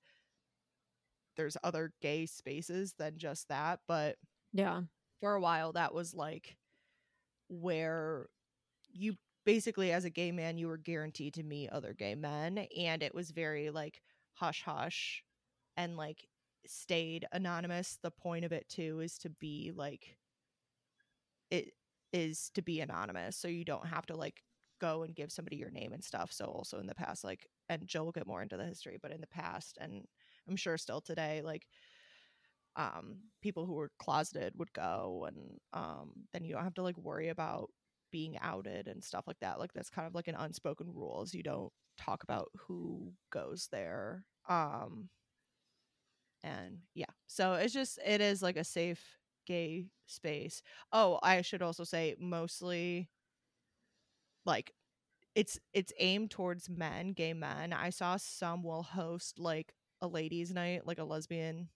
[1.37, 4.17] there's other gay spaces than just that, but
[4.53, 4.85] Yeah.
[5.21, 6.57] for a while that was like
[7.49, 8.29] where
[8.93, 13.03] you basically as a gay man you were guaranteed to meet other gay men and
[13.03, 14.01] it was very like
[14.35, 15.23] hush hush
[15.77, 16.29] and like
[16.67, 17.99] stayed anonymous.
[18.03, 20.17] The point of it too is to be like
[21.51, 21.73] it
[22.13, 24.43] is to be anonymous, so you don't have to like
[24.81, 26.33] go and give somebody your name and stuff.
[26.33, 29.13] So also in the past, like, and Jill will get more into the history, but
[29.13, 30.05] in the past, and
[30.49, 31.67] I'm sure still today, like,
[32.77, 36.99] um, people who were closeted would go, and um, then you don't have to like
[36.99, 37.71] worry about
[38.13, 39.59] being outed and stuff like that.
[39.59, 41.35] Like that's kind of like an unspoken rules.
[41.35, 44.25] You don't talk about who goes there.
[44.49, 45.09] Um,
[46.43, 50.63] and yeah, so it's just it is like a safe gay space.
[50.93, 53.09] Oh, I should also say mostly
[54.45, 54.73] like
[55.35, 57.73] it's it's aimed towards men, gay men.
[57.73, 61.69] I saw some will host like a ladies night, like a lesbian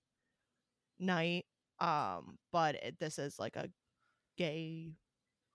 [0.98, 1.46] night.
[1.80, 3.68] Um, but it, this is like a
[4.36, 4.92] gay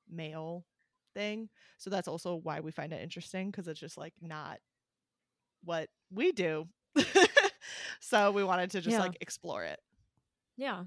[0.09, 0.65] male
[1.13, 1.49] thing.
[1.77, 4.59] So that's also why we find it interesting because it's just like not
[5.63, 6.67] what we do.
[7.99, 9.01] so we wanted to just Yeah.
[9.01, 9.79] like explore it.
[10.57, 10.83] Yeah.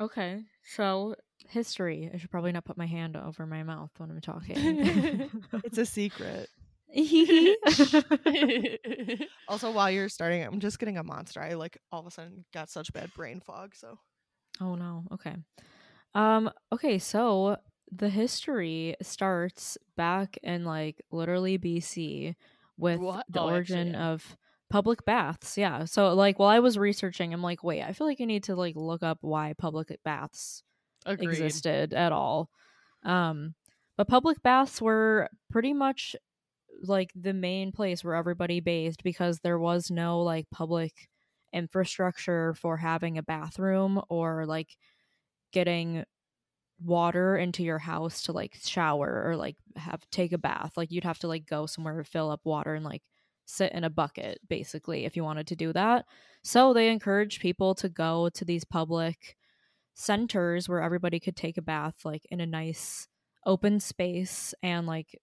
[0.00, 0.44] Okay.
[0.64, 1.14] So
[1.48, 2.10] history.
[2.12, 5.30] I should probably not put my hand over my mouth when I'm talking.
[5.64, 6.48] It's a secret.
[9.48, 11.40] Also, while you're starting, I'm just getting a monster.
[11.40, 13.74] I like all of a sudden got such bad brain fog.
[13.74, 13.98] So
[14.60, 15.04] oh no.
[15.12, 15.34] Okay.
[16.14, 17.56] Um okay, so
[17.90, 22.34] the history starts back in like literally BC
[22.76, 23.24] with What?
[23.28, 24.08] the Oh, actually, origin yeah.
[24.08, 24.36] of
[24.70, 25.56] public baths.
[25.56, 25.84] Yeah.
[25.86, 28.54] So like while I was researching, I'm like, wait, I feel like I need to
[28.56, 30.62] like look up why public baths
[31.06, 31.28] Agreed.
[31.30, 32.50] existed at all.
[33.02, 33.54] Um,
[33.96, 36.14] but public baths were pretty much
[36.82, 41.08] like the main place where everybody bathed because there was no like public
[41.52, 44.76] infrastructure for having a bathroom or like
[45.52, 46.04] getting
[46.84, 50.72] water into your house to like shower or like have take a bath.
[50.76, 53.02] Like you'd have to like go somewhere to fill up water and like
[53.46, 56.04] sit in a bucket basically if you wanted to do that.
[56.42, 59.36] So they encouraged people to go to these public
[59.94, 63.08] centers where everybody could take a bath like in a nice
[63.46, 65.18] open space and like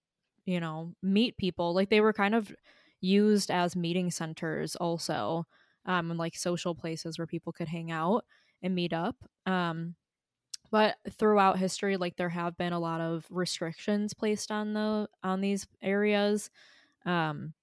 [0.45, 2.53] you know meet people like they were kind of
[3.01, 5.45] used as meeting centers also
[5.85, 8.25] um and like social places where people could hang out
[8.61, 9.95] and meet up um
[10.71, 15.41] but throughout history like there have been a lot of restrictions placed on the on
[15.41, 16.49] these areas
[17.05, 17.53] um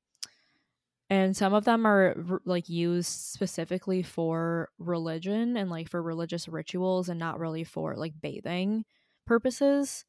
[1.10, 7.08] and some of them are like used specifically for religion and like for religious rituals
[7.08, 8.84] and not really for like bathing
[9.26, 10.04] purposes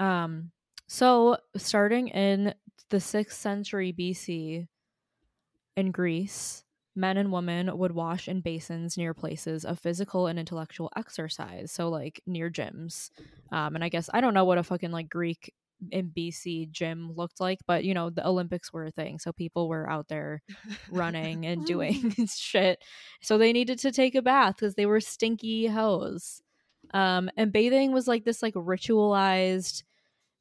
[0.00, 0.52] um
[0.92, 2.52] so starting in
[2.88, 4.66] the 6th century BC
[5.76, 6.64] in Greece
[6.96, 11.88] men and women would wash in basins near places of physical and intellectual exercise so
[11.88, 13.10] like near gyms.
[13.52, 15.54] Um and i guess i don't know what a fucking like greek
[15.92, 19.68] in bc gym looked like but you know the olympics were a thing so people
[19.68, 20.42] were out there
[20.90, 22.82] running and doing shit.
[23.22, 26.42] So they needed to take a bath because they were stinky hoes.
[26.92, 29.84] Um and bathing was like this like ritualized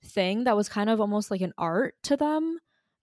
[0.04, 2.60] thing that was kind of almost like an art to them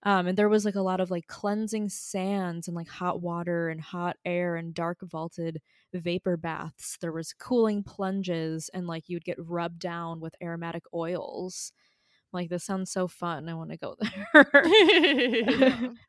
[0.07, 3.69] um, and there was like a lot of like cleansing sands and like hot water
[3.69, 5.61] and hot air and dark vaulted
[5.93, 6.97] vapor baths.
[7.01, 11.73] There was cooling plunges and like you'd get rubbed down with aromatic oils.
[12.33, 13.49] Like this sounds so fun.
[13.49, 13.97] I want to go
[14.33, 15.91] there.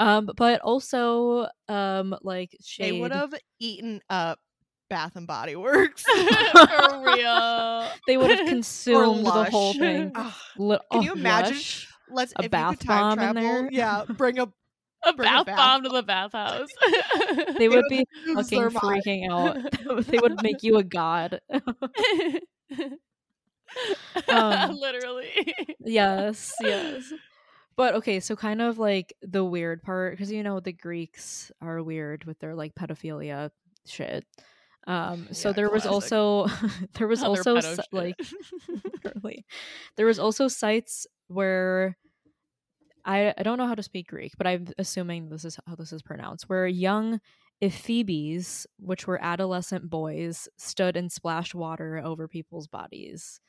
[0.00, 2.94] Um, but also um like shade.
[2.94, 4.38] they would have eaten up
[4.88, 6.02] Bath and Body Works.
[6.52, 7.88] For real.
[8.06, 10.12] They would have consumed the whole thing.
[10.14, 11.54] Ugh, Li- Can oh, you imagine?
[11.54, 11.88] Lush.
[12.10, 13.68] Let's A if bath you could time bomb in there?
[13.70, 14.50] Yeah, bring a
[15.04, 16.68] A Bring a bath bath bomb to the bathhouse.
[17.58, 20.06] They would be fucking their freaking out.
[20.06, 21.40] they would make you a god.
[24.28, 25.54] Um, Literally.
[25.80, 27.12] yes, yes.
[27.76, 31.82] But okay, so kind of like the weird part because you know the Greeks are
[31.82, 33.50] weird with their like pedophilia
[33.86, 34.24] shit.
[34.88, 36.46] Um, so Yeah, there was also
[36.94, 39.22] there was Other also pedo si- shit.
[39.22, 39.44] like
[39.96, 41.96] there was also sites where
[43.04, 45.92] I I don't know how to speak Greek, but I'm assuming this is how this
[45.92, 47.20] is pronounced, where young
[47.62, 53.40] ephebes, which were adolescent boys, stood and splashed water over people's bodies.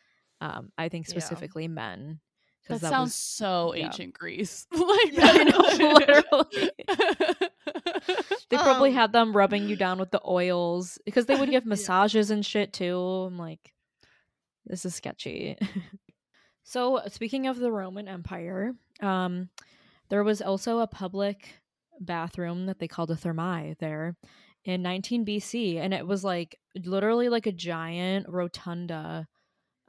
[0.41, 1.11] Um, I think Yeah.
[1.11, 2.19] specifically men.
[2.67, 3.85] that, sounds was- so yeah.
[3.85, 4.67] ancient Greece.
[4.71, 6.71] like Yeah, know, literally.
[8.49, 11.63] They probably Um, had them rubbing you down with the oils because they would give
[11.65, 11.69] Yeah.
[11.69, 12.97] massages and shit too.
[12.97, 13.73] I'm like,
[14.65, 15.57] this is sketchy.
[16.63, 19.49] so speaking of the Roman Empire, um,
[20.09, 21.55] there was also a public
[21.99, 24.15] bathroom that they called a thermae there
[24.65, 29.27] in 19 BC, and it was like literally like a giant rotunda,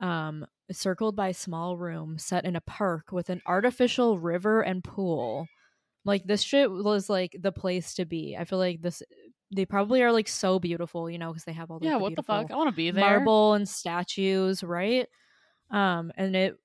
[0.01, 4.85] um, circled by a small room set in a park with an artificial river and
[4.85, 5.47] pool.
[6.05, 8.37] Like this shit was like the place to be.
[8.39, 9.03] I feel like this
[9.55, 11.99] they probably are like so beautiful, you know, because they have all the yeah, the
[11.99, 12.51] what the fuck?
[12.51, 13.05] I want to be there.
[13.05, 15.09] marble and statues, right?
[15.71, 16.57] Um, and it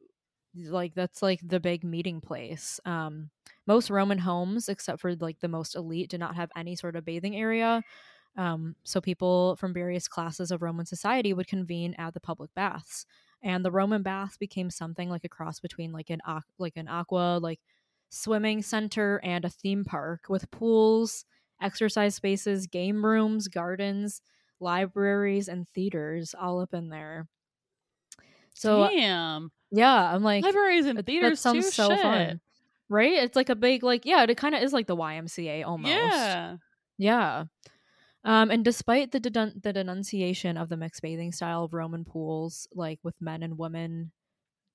[0.56, 2.80] like that's like the big meeting place.
[2.86, 3.30] Um,
[3.67, 7.06] most Roman homes, except for like the most elite, did not have any sort of
[7.06, 7.84] bathing area.
[8.38, 13.06] Um, so people from various classes of Roman society would convene at the public baths,
[13.41, 16.21] and the Roman bath became something like a cross between like an
[16.60, 17.60] like an aqua like
[18.10, 21.26] swimming center and a theme park with pools,
[21.62, 24.22] exercise spaces, game rooms, gardens,
[24.60, 27.28] libraries, and theaters all up in there.
[28.54, 31.72] So Damn, yeah, I'm like libraries and theaters that sounds too.
[31.72, 32.02] so Shit.
[32.02, 32.41] fun,
[32.89, 33.13] right?
[33.13, 35.94] It's like a big like yeah, it kind of is like the YMCA almost.
[35.94, 36.58] Yeah,
[36.98, 37.46] Yeah.
[38.24, 43.00] Um, and despite the the denunciation of the mixed bathing style of Roman pools, like
[43.04, 44.12] with men and women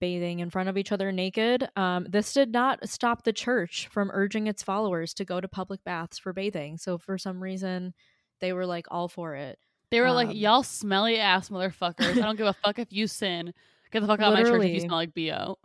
[0.01, 4.11] bathing in front of each other naked, um, this did not stop the church from
[4.13, 6.79] urging its followers to go to public baths for bathing.
[6.79, 7.95] So for some reason,
[8.41, 9.59] they were like all for it.
[9.91, 12.13] they were like, Um, "Y'all smelly ass motherfuckers!
[12.17, 13.53] I don't give a fuck if you sin.
[13.93, 15.59] Get the fuck out of my church if you smell like bo."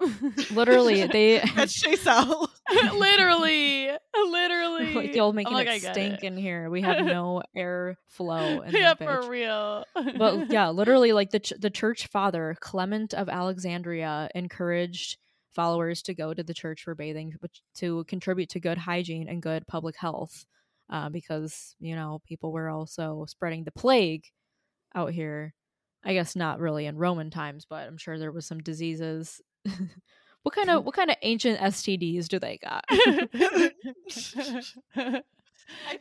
[0.52, 2.50] Literally, they That's Chase out.
[2.94, 4.94] literally, literally.
[4.94, 6.70] like y'all making like, it I get stink in here.
[6.70, 9.86] We have no air flow in yeah, for real.
[9.94, 15.18] but yeah, literally, like the ch- the church father Clement of Alexandria encouraged
[15.54, 19.42] followers to go to the church for bathing, which to contribute to good hygiene and
[19.42, 20.46] good public health,
[20.90, 24.26] uh, because you know people were also spreading the plague
[24.96, 25.54] out here.
[26.06, 29.42] I guess not really in Roman times, but I'm sure there was some diseases.
[30.44, 30.86] what kind of mm.
[30.86, 32.86] what kind of ancient STDs do they got?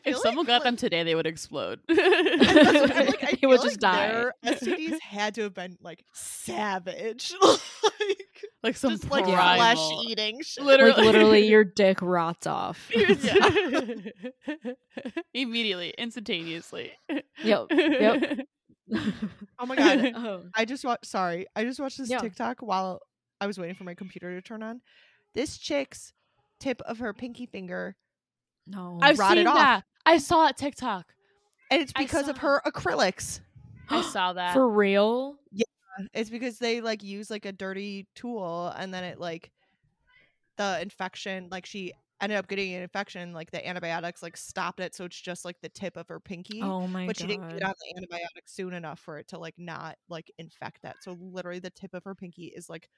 [0.05, 1.81] if someone like, got like- them today, they would explode.
[1.89, 4.27] That's what I'm like, They would just die.
[4.45, 8.19] STDs had to have been like savage, like
[8.63, 10.43] like some just like flesh eating.
[10.43, 10.65] Shit.
[10.65, 12.91] Literally, like literally, your dick rots off.
[15.33, 16.93] Immediately, instantaneously.
[17.43, 18.47] Yep, yep.
[19.59, 20.43] Oh my god, Oh.
[20.55, 21.07] I just watched.
[21.07, 22.19] Sorry, I just watched this Yeah.
[22.19, 23.01] TikTok while
[23.41, 24.81] I was waiting for my computer to turn on.
[25.35, 26.13] This chick's
[26.61, 27.97] tip of her pinky finger,
[28.67, 28.99] No.
[29.03, 29.57] I've rotted seen off.
[29.57, 29.85] that.
[30.07, 31.07] I saw it TikTok.
[31.71, 33.41] and it's because of her acrylics.
[33.91, 34.55] I saw that.
[34.55, 35.37] For real?
[35.53, 35.65] Yeah.
[36.13, 39.51] It's because they like use like a dirty tool, and then it like
[40.57, 41.49] the infection.
[41.51, 41.93] Like she
[42.25, 43.33] ended up getting an infection.
[43.33, 46.61] Like the antibiotics like stopped it, so it's just like the tip of her pinky.
[46.63, 47.07] Oh my god.
[47.09, 47.29] but she god.
[47.29, 50.97] didn't get on the antibiotics soon enough for it to like not like infect that.
[51.03, 52.89] So literally, the tip of her pinky is like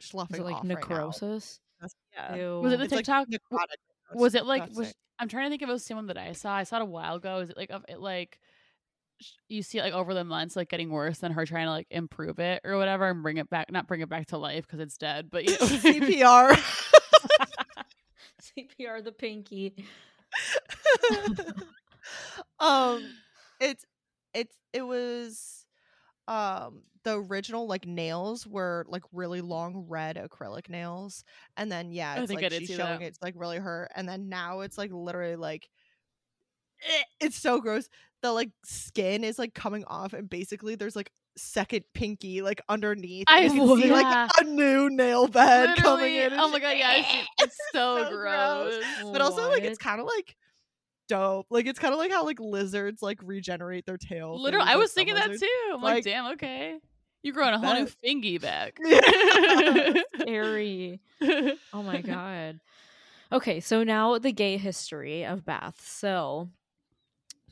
[0.00, 0.74] sloughing Is it like off right now.
[0.74, 1.60] necrosis?
[1.80, 2.36] That's- yeah.
[2.36, 2.60] Ew.
[2.60, 3.28] Was it the It's, like, TikTok?
[3.28, 4.14] necrotic.
[4.14, 4.94] Was it like was.
[5.18, 6.54] I'm trying to think if it was someone that I saw.
[6.54, 7.38] I saw it a while ago.
[7.38, 8.38] Is it like it like
[9.48, 11.86] you see it like over the months like getting worse than her trying to like
[11.90, 14.80] improve it or whatever and bring it back not bring it back to life because
[14.80, 16.92] it's dead but you know CPR?
[18.56, 19.84] CPR the pinky.
[22.60, 23.02] um,
[23.60, 23.84] it's
[24.32, 25.66] it's it was
[26.26, 31.22] um the original like nails were like really long red acrylic nails
[31.56, 33.02] and then yeah I it's like she's showing that.
[33.02, 35.68] it's like really hurt and then now it's like literally like
[36.82, 37.90] eh, it's so gross
[38.22, 43.24] the like skin is like coming off and basically there's like second pinky like underneath
[43.28, 43.94] I you see yeah.
[43.94, 48.04] like a new nail bed coming in oh my god yeah I see- it's so,
[48.04, 49.12] So gross, gross.
[49.12, 50.36] but also like it's kind of like
[51.08, 54.76] dope like it's kind of like how like lizards like regenerate their tail literally I
[54.76, 55.42] was thinking that lizards.
[55.42, 56.78] too I'm like, Like, damn okay
[57.24, 58.78] you're growing a whole new fingy back.
[60.20, 61.00] Scary.
[61.72, 62.60] Oh my god.
[63.32, 65.82] Okay, so now the gay history of Bath.
[65.88, 66.50] So,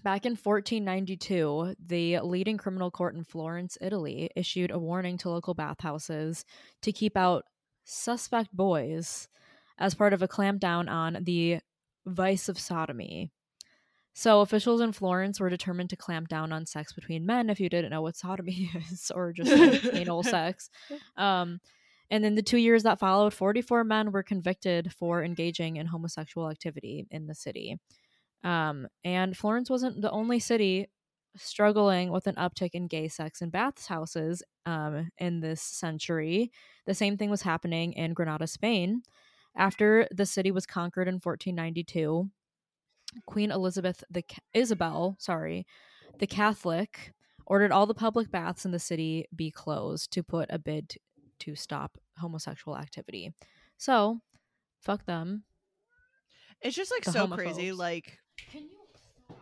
[0.02, 5.54] back in 1492, the leading criminal court in Florence, Italy, issued a warning to local
[5.54, 6.44] bathhouses
[6.82, 7.44] to keep out
[7.84, 9.28] suspect boys
[9.78, 11.58] as part of a clampdown on the
[12.06, 13.30] vice of sodomy.
[14.14, 17.68] So, officials in Florence were determined to clamp down on sex between men if you
[17.68, 20.68] didn't know what sodomy is, or just like, anal sex.
[21.16, 21.60] Um,
[22.10, 26.50] and in the two years that followed, 44 men were convicted for engaging in homosexual
[26.50, 27.78] activity in the city.
[28.44, 30.88] Um, and Florence wasn't the only city
[31.36, 36.50] struggling with an uptick in gay sex in bathhouses um, in this century.
[36.86, 39.02] The same thing was happening in Granada, Spain.
[39.56, 42.30] After the city was conquered in 1492,
[43.26, 44.24] Queen Elizabeth the
[44.54, 45.66] Isabel, sorry,
[46.18, 47.12] the Catholic,
[47.46, 51.00] ordered all the public baths in the city be closed to put a bid to,
[51.40, 53.32] to stop homosexual activity.
[53.76, 54.20] So,
[54.80, 55.44] fuck them.
[56.60, 57.72] it's just like The so crazy
[58.52, 59.28] homophobes.
[59.30, 59.38] like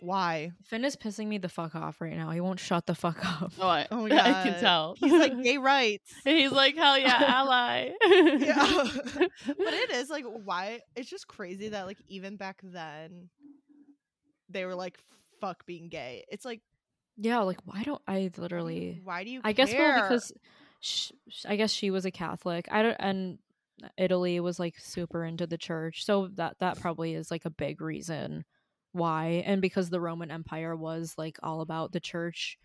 [0.00, 2.30] why Finn is pissing me the fuck off right now.
[2.30, 3.52] He won't shut the fuck up.
[3.60, 6.96] oh, I, Oh my I can tell he's like gay rights and he's like hell
[6.98, 8.84] yeah ally yeah
[9.46, 13.28] but it is like why it's just crazy that like even back then
[14.48, 14.98] they were like
[15.40, 16.24] fuck being gay.
[16.30, 16.60] It's like
[17.16, 19.00] Yeah, like why don't I literally?
[19.04, 20.32] why do you I guess well because
[20.80, 22.68] sh- sh- I guess she was a Catholic.
[22.70, 23.38] I don't and
[23.96, 27.80] Italy was like super into the church, so that that probably is like a big
[27.80, 28.44] reason
[28.92, 29.42] why.
[29.46, 32.58] And because the Roman Empire was like all about the church,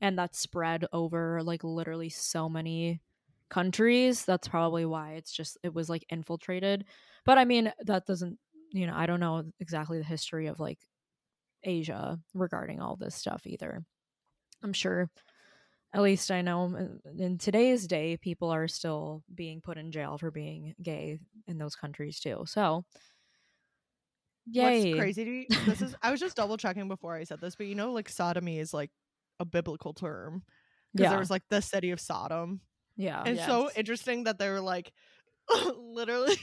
[0.00, 3.00] and that spread over like literally so many
[3.48, 4.24] countries.
[4.24, 6.84] That's probably why it's just it was like infiltrated.
[7.24, 8.38] But I mean that doesn't
[8.72, 10.80] you know I don't know exactly the history of like
[11.62, 13.84] Asia regarding all this stuff either.
[14.62, 15.10] I'm sure
[15.94, 20.18] at least I know in- in today's day, people are still being put in jail
[20.18, 22.44] for being gay in those countries too.
[22.46, 22.84] So,
[24.46, 24.54] yay!
[24.56, 25.48] What's crazy to me?
[25.64, 28.08] This is I was just double checking before I said this, but you know, like
[28.08, 28.90] sodomy is like
[29.40, 30.44] a biblical term
[30.94, 32.60] because Yeah, there was like the city of Sodom.
[32.96, 34.92] yeah, And it's so interesting that they were like,
[35.76, 36.36] literally,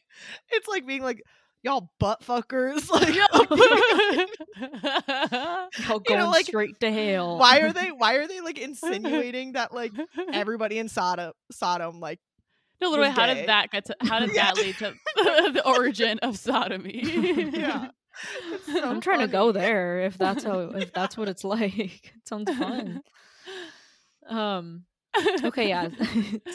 [0.50, 1.22] it's like being like,
[1.62, 2.88] y'all butt fuckers.
[2.90, 3.14] Like,
[5.88, 7.38] Y'all you know, like, straight to hell.
[7.38, 7.90] why are they?
[7.92, 9.92] Why are they like insinuating that like
[10.32, 12.18] everybody in Sodom, Sodom, like
[12.80, 13.34] No, literally, how gay.
[13.34, 13.96] did that get to?
[14.02, 14.52] How did Yeah.
[14.52, 14.94] that lead to
[15.52, 17.02] the origin of sodomy?
[17.52, 17.88] yeah.
[18.66, 21.78] So I'm trying to go there if that's how if that's what it's like.
[21.78, 23.02] It sounds fun.
[24.28, 24.84] Um.
[25.44, 25.68] Okay.
[25.68, 25.88] Yeah.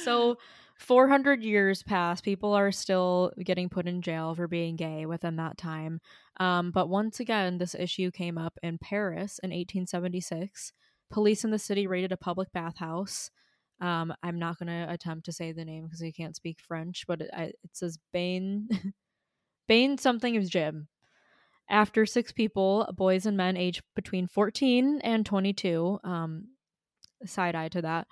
[0.04, 0.38] so.
[0.78, 2.20] 400 years pass.
[2.22, 6.02] People are still getting put in jail for being gay within that time.
[6.40, 10.74] Um, but once again, this issue came up in Paris in 1876.
[11.12, 13.30] Police in the city raided a public bathhouse.
[13.80, 17.06] Um, I'm not going to attempt to say the name because I can't speak French,
[17.08, 18.68] but it, I, it says Bain.
[19.68, 20.88] Bain something of Jim.
[21.70, 26.48] After six people, boys and men aged between 14 and 22, um,
[27.26, 28.08] side eye to that,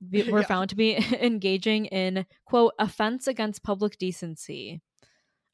[0.30, 0.46] were Yeah.
[0.46, 4.80] found to be engaging in, quote, offense against public decency,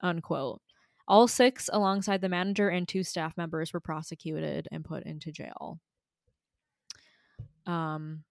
[0.01, 0.61] unquote.
[1.09, 5.81] All six, alongside the manager and two staff members, were prosecuted and put into jail.
[7.67, 8.25] Um,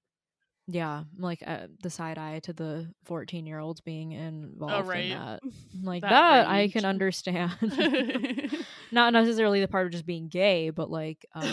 [0.74, 5.06] yeah, like uh, the side eye to the 14 year olds being involved right.
[5.06, 5.42] in that.
[5.84, 7.52] Like That that, I can understand.
[8.92, 11.50] Not necessarily the part of just being gay, but like um,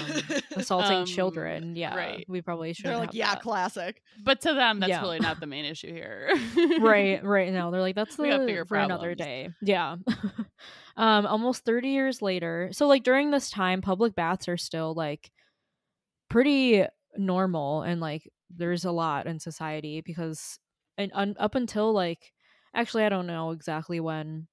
[0.56, 1.74] assaulting Um, children.
[1.76, 2.24] Yeah, right.
[2.28, 2.86] we probably should.
[2.86, 4.02] They're like, have yeah, that." classic.
[4.22, 5.00] but to them, that's Yeah.
[5.00, 6.30] really not the main issue here.
[6.80, 9.50] right, right now they're like that's the We got bigger for another day.
[9.62, 9.96] Yeah.
[10.96, 15.30] um, almost thirty years later, so like during this time, public baths are still like
[16.28, 16.84] pretty
[17.16, 20.58] normal and like there's a lot in society because
[20.96, 22.32] and un- up until like
[22.74, 24.48] actually I don't know exactly when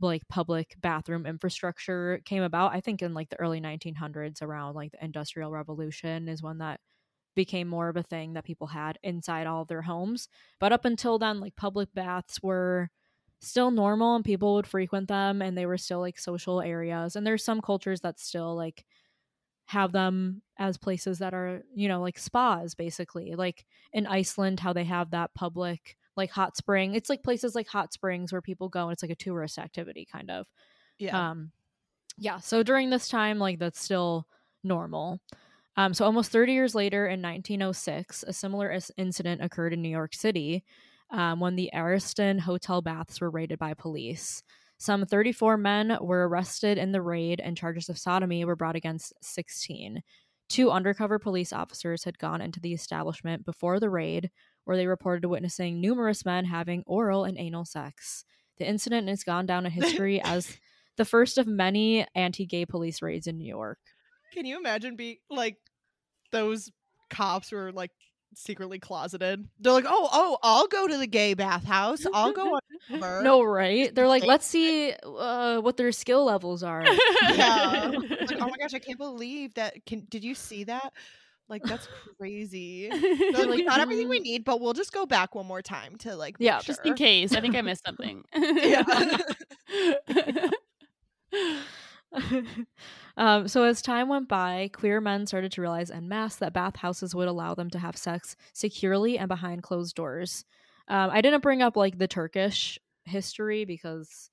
[0.00, 2.72] like public bathroom infrastructure came about.
[2.72, 6.80] I think in like the early 1900s around like the industrial revolution is when that
[7.34, 10.28] became more of a thing that people had inside all their homes.
[10.60, 12.90] But up until then like public baths were
[13.40, 17.26] still normal and people would frequent them and they were still like social areas and
[17.26, 18.84] there's some cultures that still like
[19.68, 24.72] have them as places that are you know like spas basically like in iceland how
[24.72, 28.70] they have that public like hot spring it's like places like hot springs where people
[28.70, 30.46] go and it's like a tourist activity kind of.
[30.98, 31.30] Yeah.
[31.30, 31.52] um
[32.16, 34.26] yeah so during this time like that's still
[34.64, 35.20] normal.
[35.76, 39.88] Um so almost 30 years later in 1906 a similar is- incident occurred in new
[39.88, 40.64] york city
[41.10, 44.42] um, when the ariston hotel baths were raided by police
[44.78, 49.12] some 34 men were arrested in the raid and charges of sodomy were brought against
[49.22, 50.02] 16
[50.48, 54.30] two undercover police officers had gone into the establishment before the raid
[54.64, 58.24] where they reported witnessing numerous men having oral and anal sex
[58.58, 60.56] the incident has gone down in history as
[60.98, 63.78] the first of many anti-gay police raids in New York.
[64.32, 65.56] Can you imagine be like
[66.32, 66.70] those
[67.08, 67.92] cops were like
[68.34, 69.48] secretly closeted?
[69.58, 72.04] They're like, oh, oh, I'll go to the gay bathhouse.
[72.12, 72.58] I'll go
[72.90, 73.22] undercover.
[73.22, 73.94] No, right?
[73.94, 76.84] They're like, let's see uh, what their skill levels are.
[77.34, 77.92] Yeah.
[78.28, 79.86] Like, oh my gosh, I can't believe that.
[79.86, 80.92] Can did you see that?
[81.48, 82.88] Like that's crazy.
[83.32, 86.14] They're like, not everything we need, but we'll just go back one more time to
[86.14, 87.34] like, make Yeah, Just in case.
[87.34, 88.24] I think I missed something.
[88.34, 88.82] Yeah.
[93.16, 97.14] um, so as time went by, queer men started to realize en masse that bathhouses
[97.14, 100.44] would allow them to have sex securely and behind closed doors.
[100.88, 104.30] Um, I didn't bring up like the Turkish history because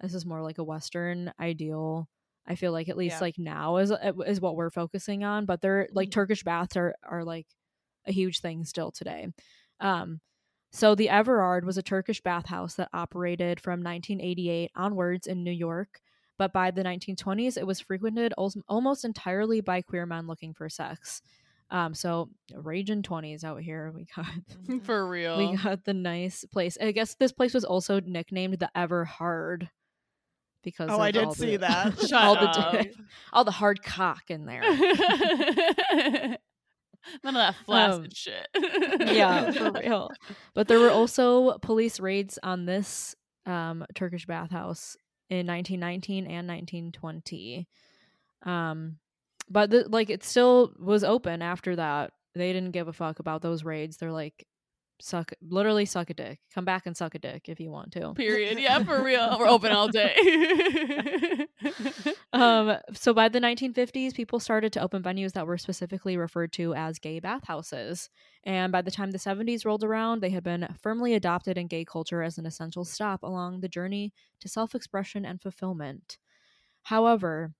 [0.00, 2.08] this is more like a Western ideal.
[2.46, 3.20] I feel like at least Yeah.
[3.20, 3.92] like now is
[4.26, 6.12] is what we're focusing on, but they're like Mhm.
[6.12, 7.46] Turkish baths are are like
[8.06, 9.28] a huge thing still today.
[9.80, 10.20] Um,
[10.72, 16.00] so the Everard was a Turkish bathhouse that operated from 1988 onwards in New York,
[16.38, 20.68] but by the 1920s it was frequented al- almost entirely by queer men looking for
[20.70, 21.20] sex.
[21.72, 23.92] Um, so raging 20s out here.
[23.94, 24.26] We got
[24.66, 24.82] Mhm.
[24.84, 25.38] For real.
[25.38, 26.76] we got the nice place.
[26.80, 29.70] I guess this place was also nicknamed the Ever Hard
[30.64, 31.98] because Oh, I did all see the, that.
[32.00, 32.72] Shut all up.
[32.72, 32.90] the
[33.32, 34.62] all the hard cock in there.
[37.24, 38.48] None of that flaccid Um, shit.
[39.16, 40.10] yeah, for real.
[40.54, 43.14] But there were also police raids on this
[43.46, 44.96] um, Turkish bathhouse
[45.30, 47.66] in 1919 and 1920.
[48.44, 48.98] Um,
[49.50, 52.12] but the, like it still was open after that.
[52.34, 53.96] They didn't give a fuck about those raids.
[53.96, 54.46] They're like,
[55.00, 56.38] suck, literally suck a dick.
[56.54, 58.14] Come back and suck a dick if you want to.
[58.14, 58.58] Period.
[58.60, 59.36] Yeah, for real.
[59.38, 60.14] We're open all day.
[62.32, 66.74] Um, so by the 1950s, people started to open venues that were specifically referred to
[66.74, 68.08] as gay bathhouses.
[68.44, 71.84] And by the time the 70s rolled around, they had been firmly adopted in gay
[71.84, 76.18] culture as an essential stop along the journey to self expression and fulfillment.
[76.84, 77.52] However,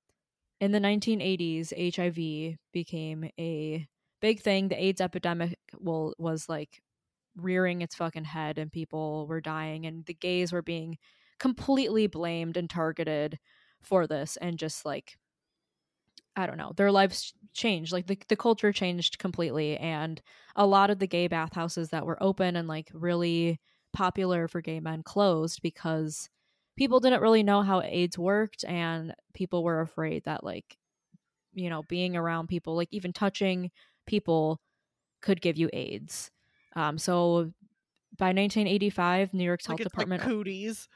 [0.60, 3.88] in the 1980s, HIV became a
[4.20, 4.68] big thing.
[4.68, 6.82] The AIDS epidemic will, was like
[7.36, 10.98] rearing its fucking head, and people were dying, and the gays were being
[11.38, 13.38] completely blamed and targeted
[13.82, 15.16] for this and just like
[16.36, 17.92] I don't know, their lives changed.
[17.92, 20.20] Like the the culture changed completely and
[20.56, 23.60] a lot of the gay bathhouses that were open and like really
[23.92, 26.28] popular for gay men closed because
[26.80, 30.78] people didn't really know how AIDS worked and people were afraid that like
[31.52, 33.70] you know, being around people, like even touching
[34.06, 34.60] people
[35.20, 36.30] could give you AIDS.
[36.74, 37.52] Um so
[38.16, 40.88] by 1985, New York's like health department like cooties.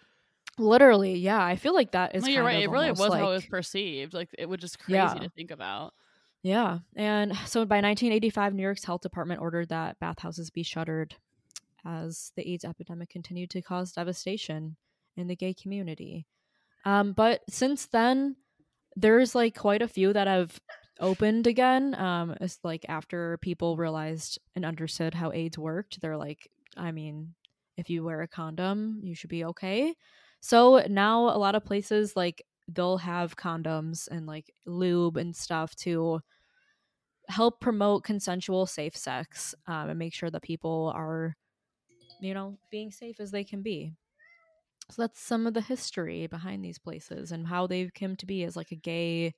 [0.58, 2.62] literally, yeah, I feel like that is no, you're kind right.
[2.64, 4.14] It really was almost how it was perceived.
[4.14, 5.14] Like it was just crazy Yeah.
[5.14, 5.92] to think about.
[6.42, 6.78] Yeah.
[6.96, 11.16] And so by 1985, New York's health department ordered that bathhouses be shuttered
[11.84, 14.76] as the AIDS epidemic continued to cause devastation
[15.16, 16.26] in the gay community.
[16.84, 18.36] Um, but since then,
[18.96, 20.60] there's like quite a few that have
[21.00, 21.94] opened again.
[21.94, 27.34] Um, it's like after people realized and understood how AIDS worked, they're like, I mean,
[27.76, 29.94] if you wear a condom, you should be okay.
[30.40, 35.74] So now a lot of places like they'll have condoms and like lube and stuff
[35.76, 36.20] to
[37.28, 41.34] help promote consensual safe sex um, and make sure that people are
[42.20, 43.94] you know being safe as they can be
[44.90, 48.44] so that's some of the history behind these places and how they've come to be
[48.44, 49.34] as like a gay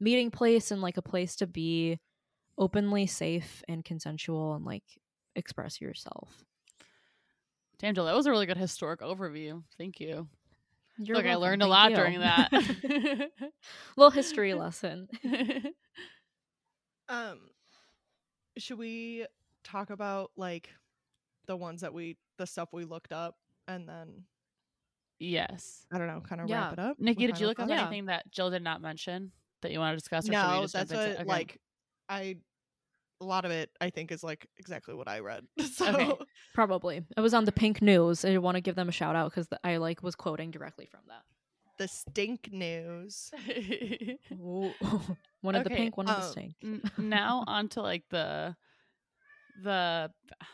[0.00, 1.98] meeting place and like a place to be
[2.58, 4.84] openly safe and consensual and like
[5.36, 6.44] express yourself
[7.78, 9.60] Damn, Jill, that was a really good historic overview.
[9.76, 10.28] Thank you.
[10.98, 11.96] You're Look, I learned a Thank lot you.
[11.96, 12.52] during that.
[13.96, 15.08] little history lesson
[17.08, 17.40] Um,
[18.56, 19.26] should we
[19.64, 20.70] talk about like
[21.46, 23.36] the ones that we the stuff we looked up
[23.66, 24.24] and then
[25.22, 25.86] yes.
[25.92, 26.64] I don't know, kind of Yeah.
[26.64, 26.98] wrap it up?
[26.98, 27.68] Nikki, did you look up?
[27.68, 27.80] Yeah.
[27.82, 30.24] anything that Jill did not mention that you want to discuss?
[30.28, 31.24] Or should we No, just that's what okay.
[31.24, 31.60] like
[32.08, 32.36] I
[33.20, 35.46] a lot of it I think is like exactly what I read.
[35.72, 36.12] So Okay.
[36.54, 39.30] probably it was on the pink news i want to give them a shout out
[39.30, 41.22] because i like was quoting directly from that
[41.78, 43.30] the stink news.
[45.40, 46.54] One of the pink, one of the um, stink.
[46.62, 48.54] N- now on to like the
[49.62, 50.10] the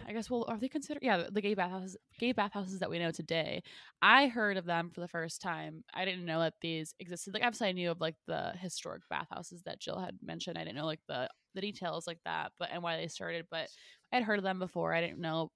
[0.07, 3.11] I guess well are they considered yeah the gay bathhouses gay bathhouses that we know
[3.11, 3.63] today.
[4.03, 5.85] I heard of them for the first time.
[5.95, 7.35] I didn't know that these existed.
[7.35, 10.59] Like obviously I knew of like the historic bathhouses that Jill had mentioned.
[10.59, 13.47] I didn't know like the the details like that, but and why they started.
[13.51, 13.69] But
[14.13, 14.93] I had heard of them before.
[14.93, 15.51] I didn't know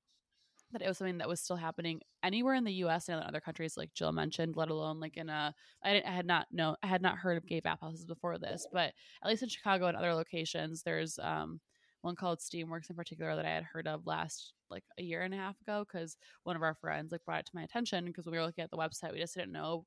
[0.72, 3.08] that it was something that was still happening anywhere in the U.S.
[3.08, 4.56] and in other countries, like Jill mentioned.
[4.56, 7.36] Let alone like in a I, didn't, I had not know I had not heard
[7.36, 11.60] of gay bathhouses before this, but at least in Chicago and other locations, there's um
[12.02, 15.32] one called Steamworks in particular that I had heard of last like a year and
[15.32, 18.26] a half ago because one of our friends like brought it to my attention because
[18.26, 19.86] when we were looking at the website, we just didn't know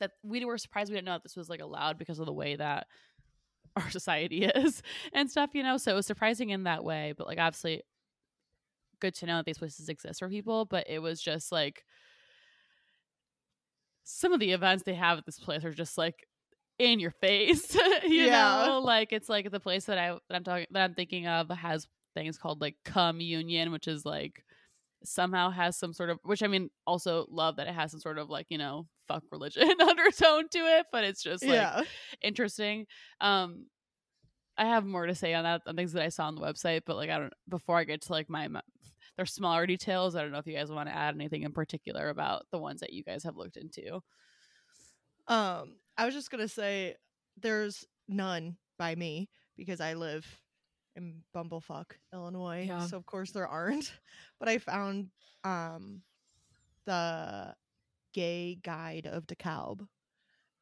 [0.00, 2.32] that we were surprised we didn't know that this was like allowed because of the
[2.32, 2.86] way that
[3.76, 5.76] our society is and stuff, you know.
[5.76, 7.82] So it was surprising in that way, but like obviously
[9.00, 11.84] good to know that these places exist for people, but it was just like
[14.04, 16.26] some of the events they have at this place are just like
[16.78, 17.74] in your face,
[18.04, 18.66] you Yeah.
[18.66, 18.80] know.
[18.80, 21.86] Like it's like the place that I that I'm talking that I'm thinking of has
[22.14, 24.42] things called like communion, which is like
[25.04, 28.18] somehow has some sort of which I mean also love that it has some sort
[28.18, 31.82] of like you know fuck religion undertone to it, but it's just like yeah.
[32.22, 32.86] interesting.
[33.20, 33.66] Um,
[34.58, 36.82] I have more to say on that on things that I saw on the website,
[36.86, 38.62] but like I don't before I get to like my, my
[39.16, 40.16] there's smaller details.
[40.16, 42.80] I don't know if you guys want to add anything in particular about the ones
[42.80, 44.00] that you guys have looked into.
[45.28, 46.96] Um, I was just gonna say
[47.40, 50.26] there's none by me because I live
[50.94, 52.66] in Bumblefuck, Illinois.
[52.68, 52.86] Yeah.
[52.86, 53.92] So of course there aren't.
[54.38, 55.08] But I found
[55.44, 56.02] um
[56.84, 57.54] the
[58.12, 59.86] gay guide of DeKalb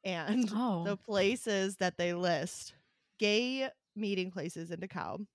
[0.04, 2.74] and Oh, the places that they list
[3.18, 5.26] gay meeting places in DeKalb.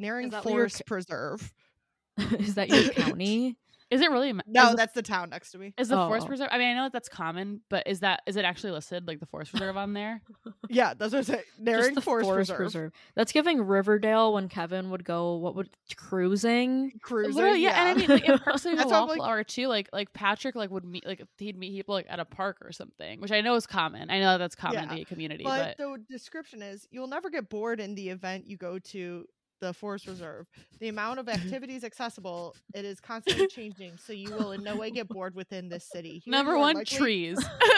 [0.00, 1.52] Naring Is that what your Forest Preserve.
[2.18, 3.56] is that your county?
[3.90, 4.32] Is it really?
[4.34, 5.72] ma- No, that's the town next to me.
[5.78, 6.48] is the Oh, forest preserve.
[6.50, 9.18] I mean, I know that that's common, but is that is it actually listed like
[9.20, 10.22] the forest preserve on there?
[10.70, 11.42] Yeah, that's what I'm saying.
[11.64, 12.92] Just Naring the Forest, Preserve.
[13.14, 15.36] That's giving Riverdale when Kevin would go.
[15.36, 16.92] What would cruising?
[17.02, 17.34] Cruising.
[17.34, 17.88] Literally, yeah.
[17.90, 19.66] And I mean, like in person, That's a how I'm like- wallflower too.
[19.68, 22.72] Like, like Patrick, like would meet, like he'd meet people like at a park or
[22.72, 24.10] something, which I know is common.
[24.10, 27.48] I know that's common in the community, but but, the description is you'll never get
[27.48, 29.24] bored in the event you go to
[29.60, 30.46] the forest reserve.
[30.80, 34.90] The amount of activities accessible, it is constantly changing, so you will in no way
[34.90, 36.22] get bored within this city.
[36.24, 37.38] Here number one, likely- trees.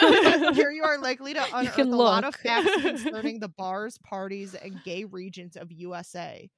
[0.53, 4.81] Here you are likely to unearth a lot of facts concerning the bars, parties, and
[4.83, 6.49] gay regions of USA.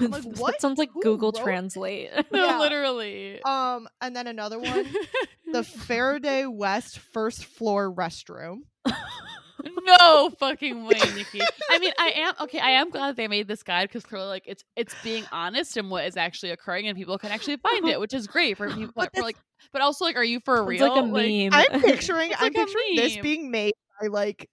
[0.00, 0.52] like, what?
[0.52, 2.10] that sounds like Who Google wrote- Translate.
[2.30, 2.58] no, Yeah.
[2.58, 3.40] literally.
[3.42, 4.86] Um, and then another one,
[5.52, 8.58] the Faraday West first floor restroom.
[9.98, 11.40] No fucking way, Nikki.
[11.70, 12.58] I mean, I am okay.
[12.60, 15.88] I am glad they made this guide because clearly, like, it's it's being honest in
[15.90, 18.92] what is actually occurring, and people can actually find it, which is great for people.
[18.96, 19.36] But for like,
[19.72, 20.88] but also, like, are you for It's real?
[20.94, 21.50] like a meme.
[21.52, 24.48] I'm picturing, It's I'm like a picturing this being made by like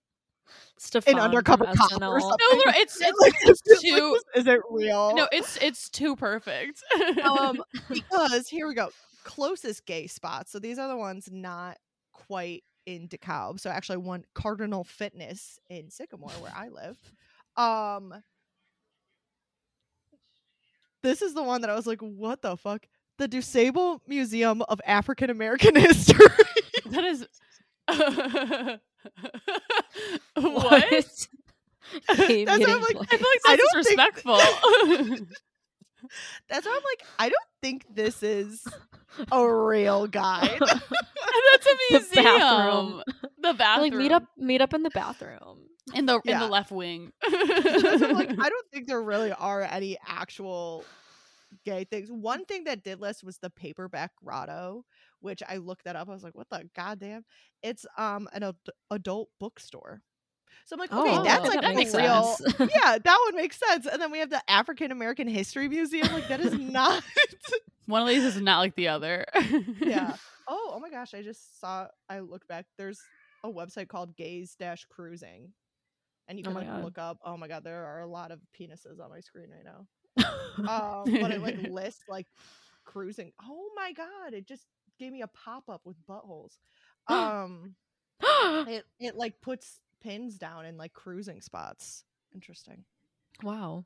[0.78, 2.38] Stefan undercover from cop or something.
[2.40, 4.20] no, it's it's, Like, it's just like, too.
[4.36, 5.16] is it real?
[5.16, 6.84] No, it's it's too perfect.
[7.24, 8.90] um, because here we go.
[9.24, 10.52] Closest gay spots.
[10.52, 11.78] So these are the ones not
[12.14, 13.60] quite in DeKalb.
[13.60, 16.98] So actually, one Cardinal Fitness in Sycamore, where I live.
[17.58, 18.14] Um,
[21.04, 22.86] this is the one that I was like, "What the fuck?"
[23.18, 26.26] The DuSable Museum of African American History.
[26.88, 27.26] that is.
[30.36, 30.84] what?
[30.90, 31.28] That's
[32.10, 32.98] what I'm like.
[32.98, 34.40] I feel like I that's don't think- disrespectful.
[36.50, 38.64] That's why I'm like, I don't think this is
[39.32, 40.60] a real guide.
[40.60, 42.24] that's a The museum.
[42.24, 43.04] bathroom.
[43.40, 43.90] The bathroom.
[43.92, 45.60] like meet up, meet up in the bathroom.
[45.94, 47.12] in the in the left wing.
[47.32, 50.84] Like, I don't think there really are any actual
[51.64, 52.10] gay things.
[52.12, 54.84] One thing that did list was the paperback grotto,
[55.22, 56.10] which I looked that up.
[56.10, 57.24] I was like, what the goddamn?
[57.64, 58.56] It's um an ad-
[58.92, 60.02] adult bookstore.
[60.66, 62.24] So I'm like, okay, Oh, that's like a makes real.
[62.24, 62.56] sense.
[62.60, 63.86] yeah, that would make sense.
[63.86, 66.08] And then we have the African American History Museum.
[66.12, 67.04] Like that is not.
[67.86, 69.26] One of these is not like the other.
[69.80, 70.16] yeah.
[70.48, 71.14] Oh, oh my gosh!
[71.14, 71.88] I just saw.
[72.10, 72.66] I looked back.
[72.78, 73.00] There's
[73.44, 75.54] a website called Gaze Dash Cruising,
[76.28, 76.84] and you Oh can my like God.
[76.84, 77.20] look up.
[77.24, 79.86] Oh my god, there are a lot of penises on my screen right now.
[80.58, 82.26] Um, but it like lists like
[82.86, 83.34] cruising.
[83.44, 84.34] Oh my god!
[84.34, 84.66] It just
[85.00, 86.54] gave me a pop up with buttholes.
[87.08, 87.76] Um,
[88.24, 92.04] it it like puts pins down in like cruising spots.
[92.34, 92.84] Interesting.
[93.44, 93.86] wow.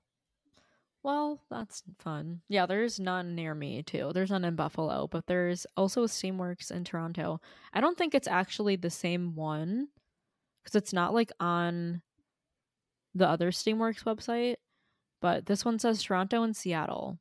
[1.02, 2.42] Well, that's fun.
[2.50, 4.12] Yeah, there's none near me too.
[4.14, 7.40] There's none in Buffalo, but there's also a Steamworks in Toronto.
[7.72, 9.88] I don't think it's actually the same one
[10.62, 12.02] because it's not like on
[13.16, 14.56] the other Steamworks website,
[15.22, 17.18] but this one says Toronto and Seattle.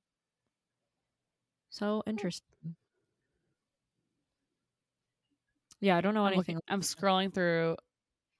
[1.70, 2.10] So hmm.
[2.10, 2.74] interesting.
[5.80, 6.56] Yeah, I don't know I'm, anything.
[6.56, 7.76] looking- I'm scrolling through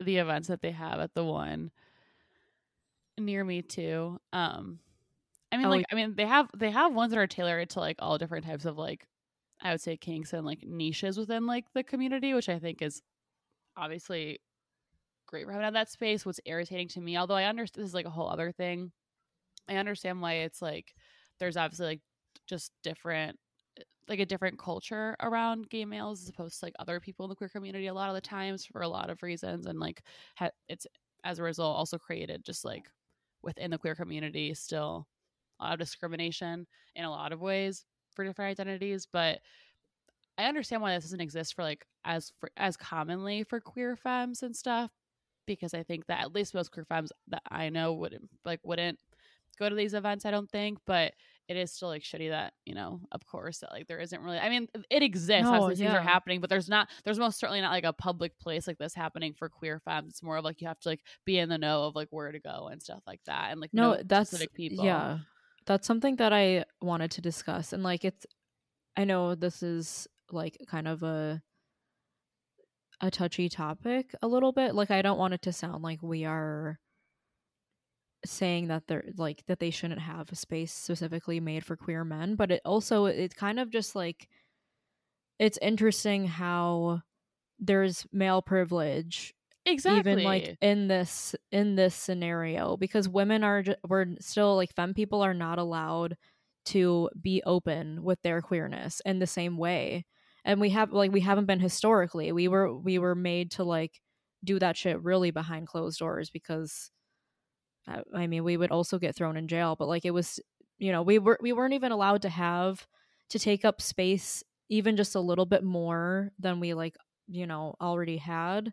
[0.01, 1.70] the events that they have at the one
[3.18, 4.20] near me too.
[4.32, 4.80] Um,
[5.53, 7.80] I mean, Oh, like, I mean, they have they have ones that are tailored to
[7.80, 9.07] like all different types of like,
[9.61, 13.03] I would say kinks and like niches within like the community, which I think is
[13.76, 14.40] obviously
[15.26, 16.26] great for having had that space.
[16.26, 18.92] What's irritating to me, although I understand this is like a whole other thing,
[19.68, 20.94] I understand why it's like
[21.40, 22.03] there's obviously like
[22.49, 23.38] just different
[24.08, 27.34] like a different culture around gay males as opposed to like other people in the
[27.34, 30.02] queer community a lot of the times for a lot of reasons and like
[30.36, 30.86] ha- it's
[31.24, 32.90] as a result also created just like
[33.42, 35.06] within the queer community still
[35.60, 36.66] a lot of discrimination
[36.96, 39.40] in a lot of ways for different identities but
[40.38, 44.42] i understand why this doesn't exist for like as for, as commonly for queer femmes
[44.42, 44.90] and stuff
[45.46, 48.98] because i think that at least most queer femmes that i know wouldn't like wouldn't
[49.59, 51.12] go to these events i don't think but
[51.48, 54.38] it is still like shitty that you know of course that like there isn't really
[54.38, 57.61] i mean it exists No, these things are happening but there's not there's most certainly
[57.61, 60.61] not like a public place like this happening for queer femmes it's more of like
[60.61, 63.02] you have to like be in the know of like where to go and stuff
[63.06, 64.84] like that and like no know that's specific people.
[64.84, 65.18] yeah
[65.66, 68.26] that's something that i wanted to discuss and like it's
[68.96, 71.42] i know this is like kind of a
[73.00, 76.24] a touchy topic a little bit like i don't want it to sound like we
[76.24, 76.78] are
[78.24, 82.34] saying that they're like that they shouldn't have a space specifically made for queer men
[82.34, 84.28] but it also it's kind of just like
[85.38, 87.00] it's interesting how
[87.60, 94.06] there's male privilege exactly even like in this in this scenario because women are we're
[94.20, 96.16] still like femme people are not allowed
[96.64, 100.04] to be open with their queerness in the same way
[100.44, 104.00] and we have like we haven't been historically we were we were made to like
[104.44, 106.90] do that shit really behind closed doors because
[108.14, 110.41] I, mean we would also get thrown in jail but like it was
[110.78, 112.86] you know we were we weren't even allowed to have
[113.30, 117.74] to take up space even just a little bit more than we like, you know,
[117.80, 118.72] already had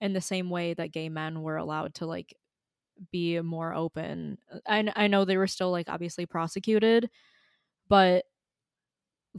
[0.00, 2.34] in the same way that gay men were allowed to like
[3.12, 4.38] be more open.
[4.52, 7.10] Uh, I I know they were still like obviously prosecuted,
[7.88, 8.24] but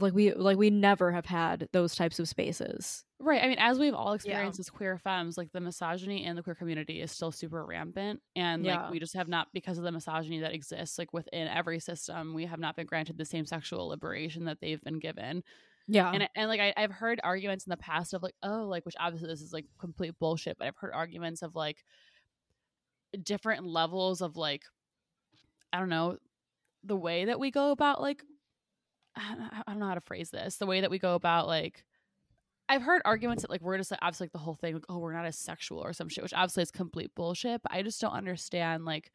[0.00, 3.78] like we like we never have had those types of spaces right i mean as
[3.78, 4.62] we've all experienced yeah.
[4.62, 8.64] as queer femmes like the misogyny in the queer community is still super rampant and
[8.64, 8.82] yeah.
[8.82, 12.34] like we just have not because of the misogyny that exists like within every system
[12.34, 15.42] we have not been granted the same sexual liberation that they've been given
[15.86, 18.84] yeah and, and like I, i've heard arguments in the past of like oh like
[18.86, 21.84] which obviously this is like complete bullshit but i've heard arguments of like
[23.22, 24.62] different levels of like
[25.72, 26.18] i don't know
[26.84, 28.22] the way that we go about like
[29.18, 30.56] I don't know how to phrase this.
[30.56, 31.84] The way that we go about like
[32.68, 34.98] I've heard arguments that like we're just like obviously like the whole thing like oh
[34.98, 38.00] we're not as sexual or some shit which obviously is complete bullshit but I just
[38.00, 39.10] don't understand like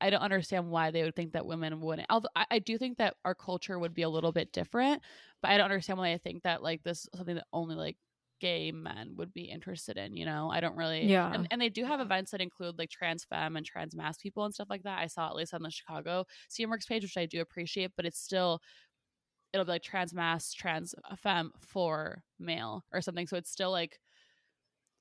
[0.00, 2.98] I don't understand why they would think that women wouldn't although I, I do think
[2.98, 5.02] that our culture would be a little bit different
[5.42, 7.96] but I don't understand why I think that like this is something that only like
[8.38, 10.50] gay men would be interested in you know?
[10.50, 11.32] I don't really yeah.
[11.32, 14.44] and, and they do have events that include like trans femme and trans mass people
[14.44, 14.98] and stuff like that.
[14.98, 18.20] I saw at least on the Chicago Steamworks page which I do appreciate but it's
[18.20, 18.60] still
[19.52, 23.26] it'll be like trans mass, trans femme for male or something.
[23.26, 23.98] So it's still like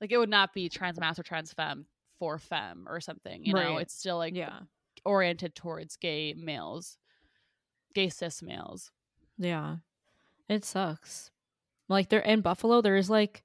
[0.02, 1.86] like it would not be trans mass or trans femme
[2.20, 3.46] for femme or something.
[3.46, 3.66] You right.
[3.66, 4.60] know, it's still like yeah
[5.04, 6.98] oriented towards gay males,
[7.94, 8.92] gay cis males.
[9.38, 9.78] Yeah,
[10.50, 11.32] it sucks.
[11.88, 13.44] Like they're in Buffalo, there is like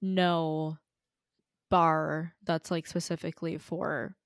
[0.00, 0.78] no
[1.70, 4.16] bar that's like specifically for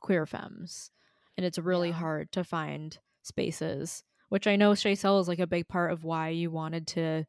[0.00, 0.90] queer femmes,
[1.36, 1.96] and it's really yeah.
[1.96, 4.04] hard to find spaces
[4.34, 7.24] which I know Shaysel is like a big part of why you wanted to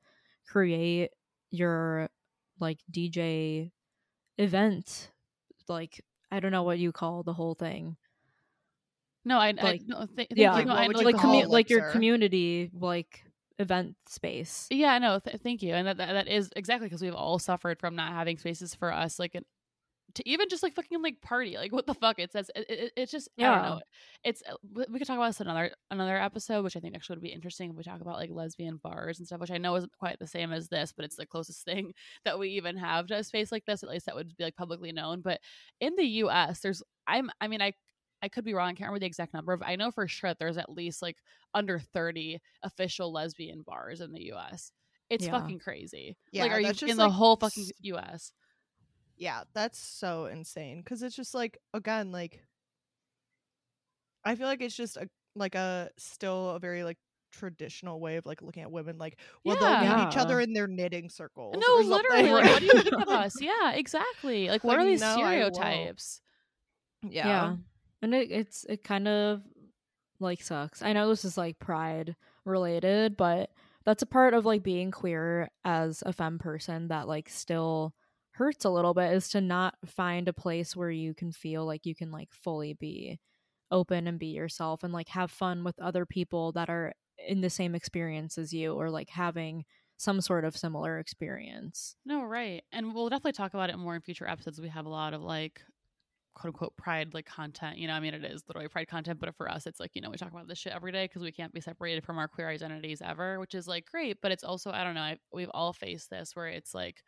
[0.47, 1.11] create
[1.51, 2.09] your
[2.59, 3.69] like DJ
[4.39, 5.11] event.
[5.67, 7.95] Like I don't know what you call the whole thing.
[9.23, 13.23] No, I, like I no, th- yeah, like, I, like, commu- like your community like
[13.59, 14.65] event space.
[14.71, 17.79] Yeah, no, th- thank you, and that that, that is exactly because we've all suffered
[17.79, 19.45] from not having spaces for us, like an
[20.15, 22.91] to even just like fucking like party like what the fuck it says it, it,
[22.95, 23.51] it's just yeah.
[23.51, 23.81] i don't know
[24.23, 24.55] it's uh,
[24.89, 27.69] we could talk about this another another episode which i think actually would be interesting
[27.69, 30.27] if we talk about like lesbian bars and stuff which i know isn't quite the
[30.27, 31.93] same as this but it's the closest thing
[32.25, 34.55] that we even have to a space like this at least that would be like
[34.55, 35.39] publicly known but
[35.79, 37.71] in the us there's i'm i mean i
[38.21, 38.69] I could be wrong.
[38.69, 41.01] I can't remember the exact number, but I know for sure that there's at least
[41.03, 41.17] like
[41.53, 44.71] under 30 official lesbian bars in the US.
[45.09, 45.31] It's yeah.
[45.31, 46.17] fucking crazy.
[46.31, 48.31] Yeah, like, are you in the whole fucking US?
[49.17, 52.41] Yeah, that's so insane because it's just like again, like
[54.23, 56.97] I feel like it's just a like a still a very like
[57.31, 59.83] traditional way of like looking at women like well yeah.
[59.83, 63.01] they'll meet each other in their knitting circles no literally like, what do you think
[63.01, 63.35] of us?
[63.41, 66.21] Yeah exactly like what like, are these no, stereotypes?
[67.03, 67.27] Yeah.
[67.27, 67.55] yeah
[68.01, 69.41] and it, it's it kind of
[70.21, 70.81] like sucks.
[70.81, 73.49] I know this is like pride related but
[73.83, 77.93] that's a part of like being queer as a femme person that like still
[78.35, 81.85] hurts a little bit is to not find a place where you can feel like
[81.85, 83.19] you can like fully be
[83.71, 86.93] open and be yourself and like have fun with other people that are
[87.27, 89.63] in the same experience as you or like having
[89.97, 91.95] some sort of similar experience.
[92.05, 92.63] No, right.
[92.71, 94.59] And we'll definitely talk about it more in future episodes.
[94.59, 95.61] We have a lot of like
[96.33, 97.77] quote unquote pride like content.
[97.77, 100.01] You know, I mean, it is literally pride content, but for us, it's like, you
[100.01, 102.27] know, we talk about this shit every day because we can't be separated from our
[102.27, 104.17] queer identities ever, which is like great.
[104.21, 107.01] But it's also, I don't know, I, we've all faced this where it's like,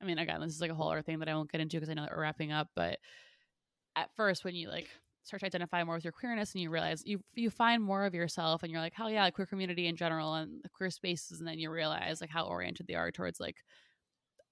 [0.00, 1.76] I mean, again, this is like a whole other thing that I won't get into
[1.76, 2.68] because I know that we're wrapping up.
[2.76, 2.98] But
[3.94, 4.88] at first, when you like
[5.22, 8.14] start to identify more with your queerness and you realize you you find more of
[8.14, 11.48] yourself and you're like, hell yeah, queer community in general and the queer spaces, and
[11.48, 13.56] then you realize like how oriented they are towards like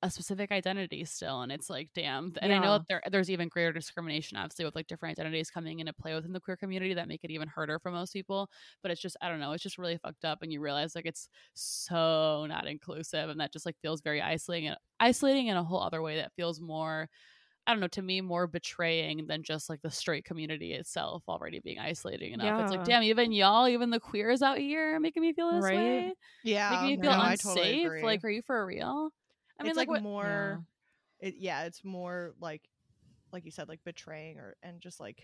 [0.05, 2.59] a specific identity still and it's like damn and yeah.
[2.59, 5.95] i know that there, there's even greater discrimination obviously with like different identities coming into
[5.95, 8.51] play within the queer community that make it even harder for most people
[8.83, 11.07] but it's just i don't know it's just really fucked up and you realize like
[11.07, 15.65] it's so not inclusive and that just like feels very isolating and isolating in a
[15.65, 17.09] whole other way that feels more
[17.67, 21.61] I don't know, to me, more betraying than just like the straight community itself already
[21.61, 22.45] being isolating enough.
[22.45, 22.63] Yeah.
[22.63, 25.75] It's like, damn, even y'all, even the queers out here making me feel this right?
[25.75, 26.15] way.
[26.43, 26.69] Yeah.
[26.73, 27.85] Making me feel no, unsafe.
[27.85, 29.11] Totally like, are you for real?
[29.59, 30.65] I mean, it's like, like more.
[31.21, 31.29] Yeah.
[31.29, 32.63] It yeah, it's more like,
[33.33, 35.23] like you said, like betraying or and just like,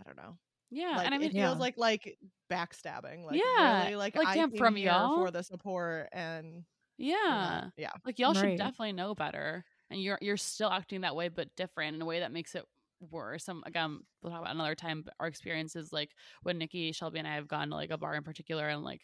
[0.00, 0.36] I don't know.
[0.70, 1.60] Yeah, like, and I mean, it feels yeah.
[1.60, 2.18] like like
[2.50, 3.24] backstabbing.
[3.24, 6.64] Like, yeah, really, like, like I'm from y'all for the support and
[6.98, 8.40] yeah, yeah, like y'all right.
[8.40, 12.04] should definitely know better, and you're you're still acting that way, but different in a
[12.04, 12.64] way that makes it
[13.10, 13.48] worse.
[13.48, 15.02] Um, Some again, um, we'll talk about another time.
[15.02, 16.10] But our experiences, like
[16.42, 19.02] when Nikki, Shelby, and I have gone to like a bar in particular, and like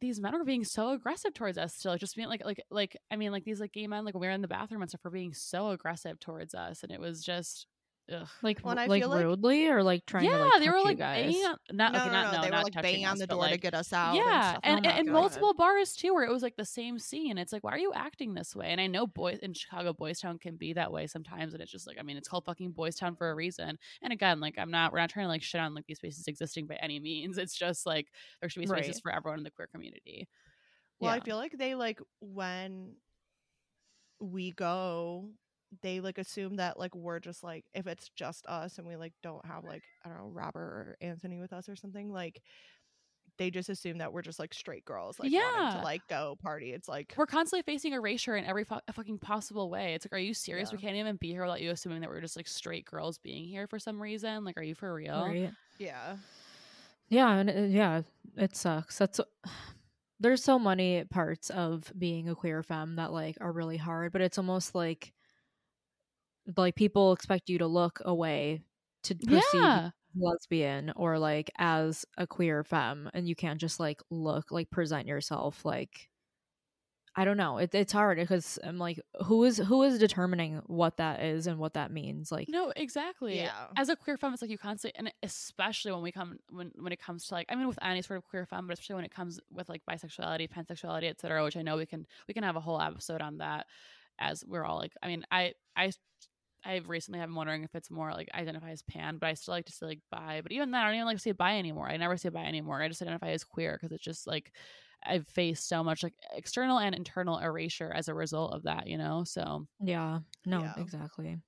[0.00, 3.16] these men were being so aggressive towards us still just being like like like i
[3.16, 5.10] mean like these like gay men like we are in the bathroom and stuff were
[5.10, 7.66] being so aggressive towards us and it was just
[8.12, 8.28] ugh.
[8.42, 10.80] Like Well, I like feel like- rudely or like trying to yeah, like they were
[10.82, 11.26] like guys.
[11.32, 13.12] banging on, not, no, okay, no, not, no, no, they were like touching banging on
[13.12, 14.14] us, the but, door to get us out.
[14.14, 14.60] yeah, and, stuff.
[14.64, 17.38] and, and, and multiple bars too, where it was like the same scene.
[17.38, 18.66] It's like, why are you acting this way?
[18.68, 21.72] And I know boys in Chicago, Boys Town can be that way sometimes, and it's
[21.72, 23.78] just like, I mean, it's called fucking Boys Town for a reason.
[24.02, 26.26] And again, like, I'm not, we're not trying to like shit on like these spaces
[26.26, 27.38] existing by any means.
[27.38, 28.08] It's just like
[28.40, 29.02] there should be spaces Right.
[29.02, 30.28] for everyone in the queer community.
[31.00, 32.94] Well, I feel like they like when
[34.20, 35.30] we go,
[35.82, 39.12] they like assume that like we're just like if it's just us and we like
[39.22, 42.42] don't have like I don't know Robert or Anthony with us or something like
[43.38, 45.76] they just assume that we're just like straight girls like Yeah.
[45.78, 46.72] to like go party.
[46.72, 49.94] It's like We're constantly facing erasure in every fu- fucking possible way.
[49.94, 50.72] It's like, are you serious?
[50.72, 53.46] We can't even be here without you assuming that we're just like straight girls being
[53.46, 54.44] here for some reason.
[54.44, 55.24] Like, are you for real?
[55.24, 55.52] Right.
[55.78, 56.16] yeah.
[57.08, 58.02] Yeah, and it, yeah,
[58.36, 58.98] it sucks.
[58.98, 59.20] That's
[60.20, 64.20] there's so many parts of being a queer femme that like are really hard, but
[64.20, 65.12] it's almost like
[66.56, 68.62] like people expect you to look away
[69.04, 69.90] to perceive Yeah.
[70.16, 75.06] lesbian or like as a queer femme and you can't just like look like present
[75.06, 76.08] yourself like
[77.16, 77.58] I don't know.
[77.58, 81.58] It, it's hard because I'm like, who is who is determining what that is and
[81.58, 82.30] what that means?
[82.30, 83.36] Like, No, exactly.
[83.36, 83.66] Yeah.
[83.76, 86.92] As a queer femme, it's like you constantly, and especially when we come when when
[86.92, 89.04] it comes to like, I mean, with any sort of queer femme, but especially when
[89.04, 92.54] it comes with like bisexuality, pansexuality, etc., which I know we can we can have
[92.54, 93.66] a whole episode on that.
[94.20, 95.92] As we're all like, I mean, I I
[96.64, 99.54] I recently have been wondering if it's more like identify as pan, but I still
[99.54, 100.40] like to say like bi.
[100.42, 101.88] But even then, I don't even like to say bi anymore.
[101.88, 102.82] I never say bi anymore.
[102.82, 104.52] I just identify as queer because it's just like
[105.04, 108.86] I've faced so much like external and internal erasure as a result of that.
[108.86, 110.74] You know, so yeah, no, Yeah.
[110.76, 111.38] exactly.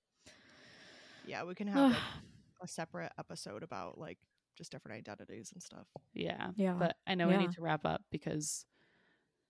[1.27, 2.01] Yeah, we can have like
[2.63, 4.19] a separate episode about like
[4.57, 5.87] just different identities and stuff.
[6.15, 6.51] yeah.
[6.57, 8.65] yeah, But I know we need to wrap up because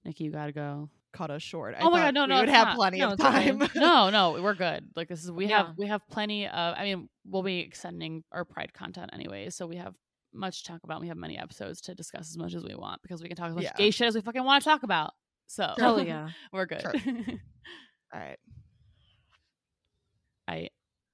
[0.05, 0.89] Nikki, you gotta go.
[1.13, 1.75] Cut us short.
[1.77, 2.77] I Oh my God, no, we no, would have not.
[2.77, 3.59] plenty No, of time.
[3.77, 4.89] no, no, we're good.
[4.97, 5.59] Like this is we Yeah.
[5.67, 6.75] have we have plenty of.
[6.77, 9.95] I mean, we'll be extending our Pride content anyway, so we have
[10.33, 11.03] much to talk about.
[11.03, 13.49] We have many episodes to discuss as much as we want because we can talk
[13.51, 13.75] as much Yeah.
[13.77, 15.13] gay shit as we fucking want to talk about.
[15.49, 16.31] So hell yeah.
[16.53, 16.81] we're good.
[16.81, 16.95] Sure.
[18.15, 18.39] All right.
[20.49, 20.71] I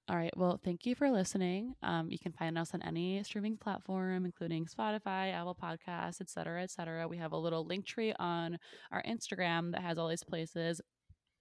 [0.09, 0.35] all right.
[0.37, 1.75] Well, thank you for listening.
[1.83, 6.63] Um, you can find us on any streaming platform, including Spotify, Apple Podcasts, et cetera,
[6.63, 7.07] et cetera.
[7.07, 8.59] We have a little Linktree on
[8.91, 10.81] our Instagram that has all these places.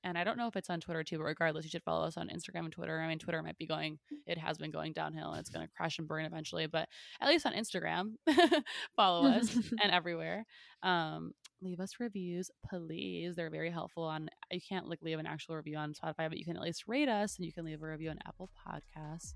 [0.03, 2.17] And I don't know if it's on Twitter too, but regardless, you should follow us
[2.17, 2.99] on Instagram and Twitter.
[2.99, 5.73] I mean, Twitter might be going, it has been going downhill and it's going to
[5.73, 6.87] crash and burn eventually, but
[7.19, 8.13] at least on Instagram,
[8.95, 10.45] follow us and everywhere.
[10.83, 13.35] Um, leave us reviews, please.
[13.35, 16.45] They're very helpful on you can't like leave an actual review on Spotify, but you
[16.45, 19.33] can at least rate us and you can leave a review on Apple Podcasts.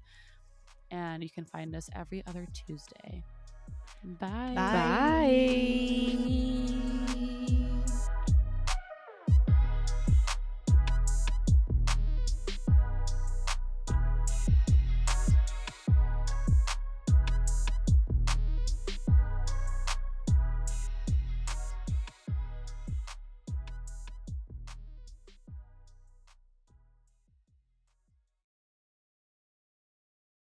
[0.92, 3.24] And you can find us every other Tuesday.
[4.04, 4.54] Bye.
[4.56, 6.16] Bye.
[6.16, 7.01] Bye.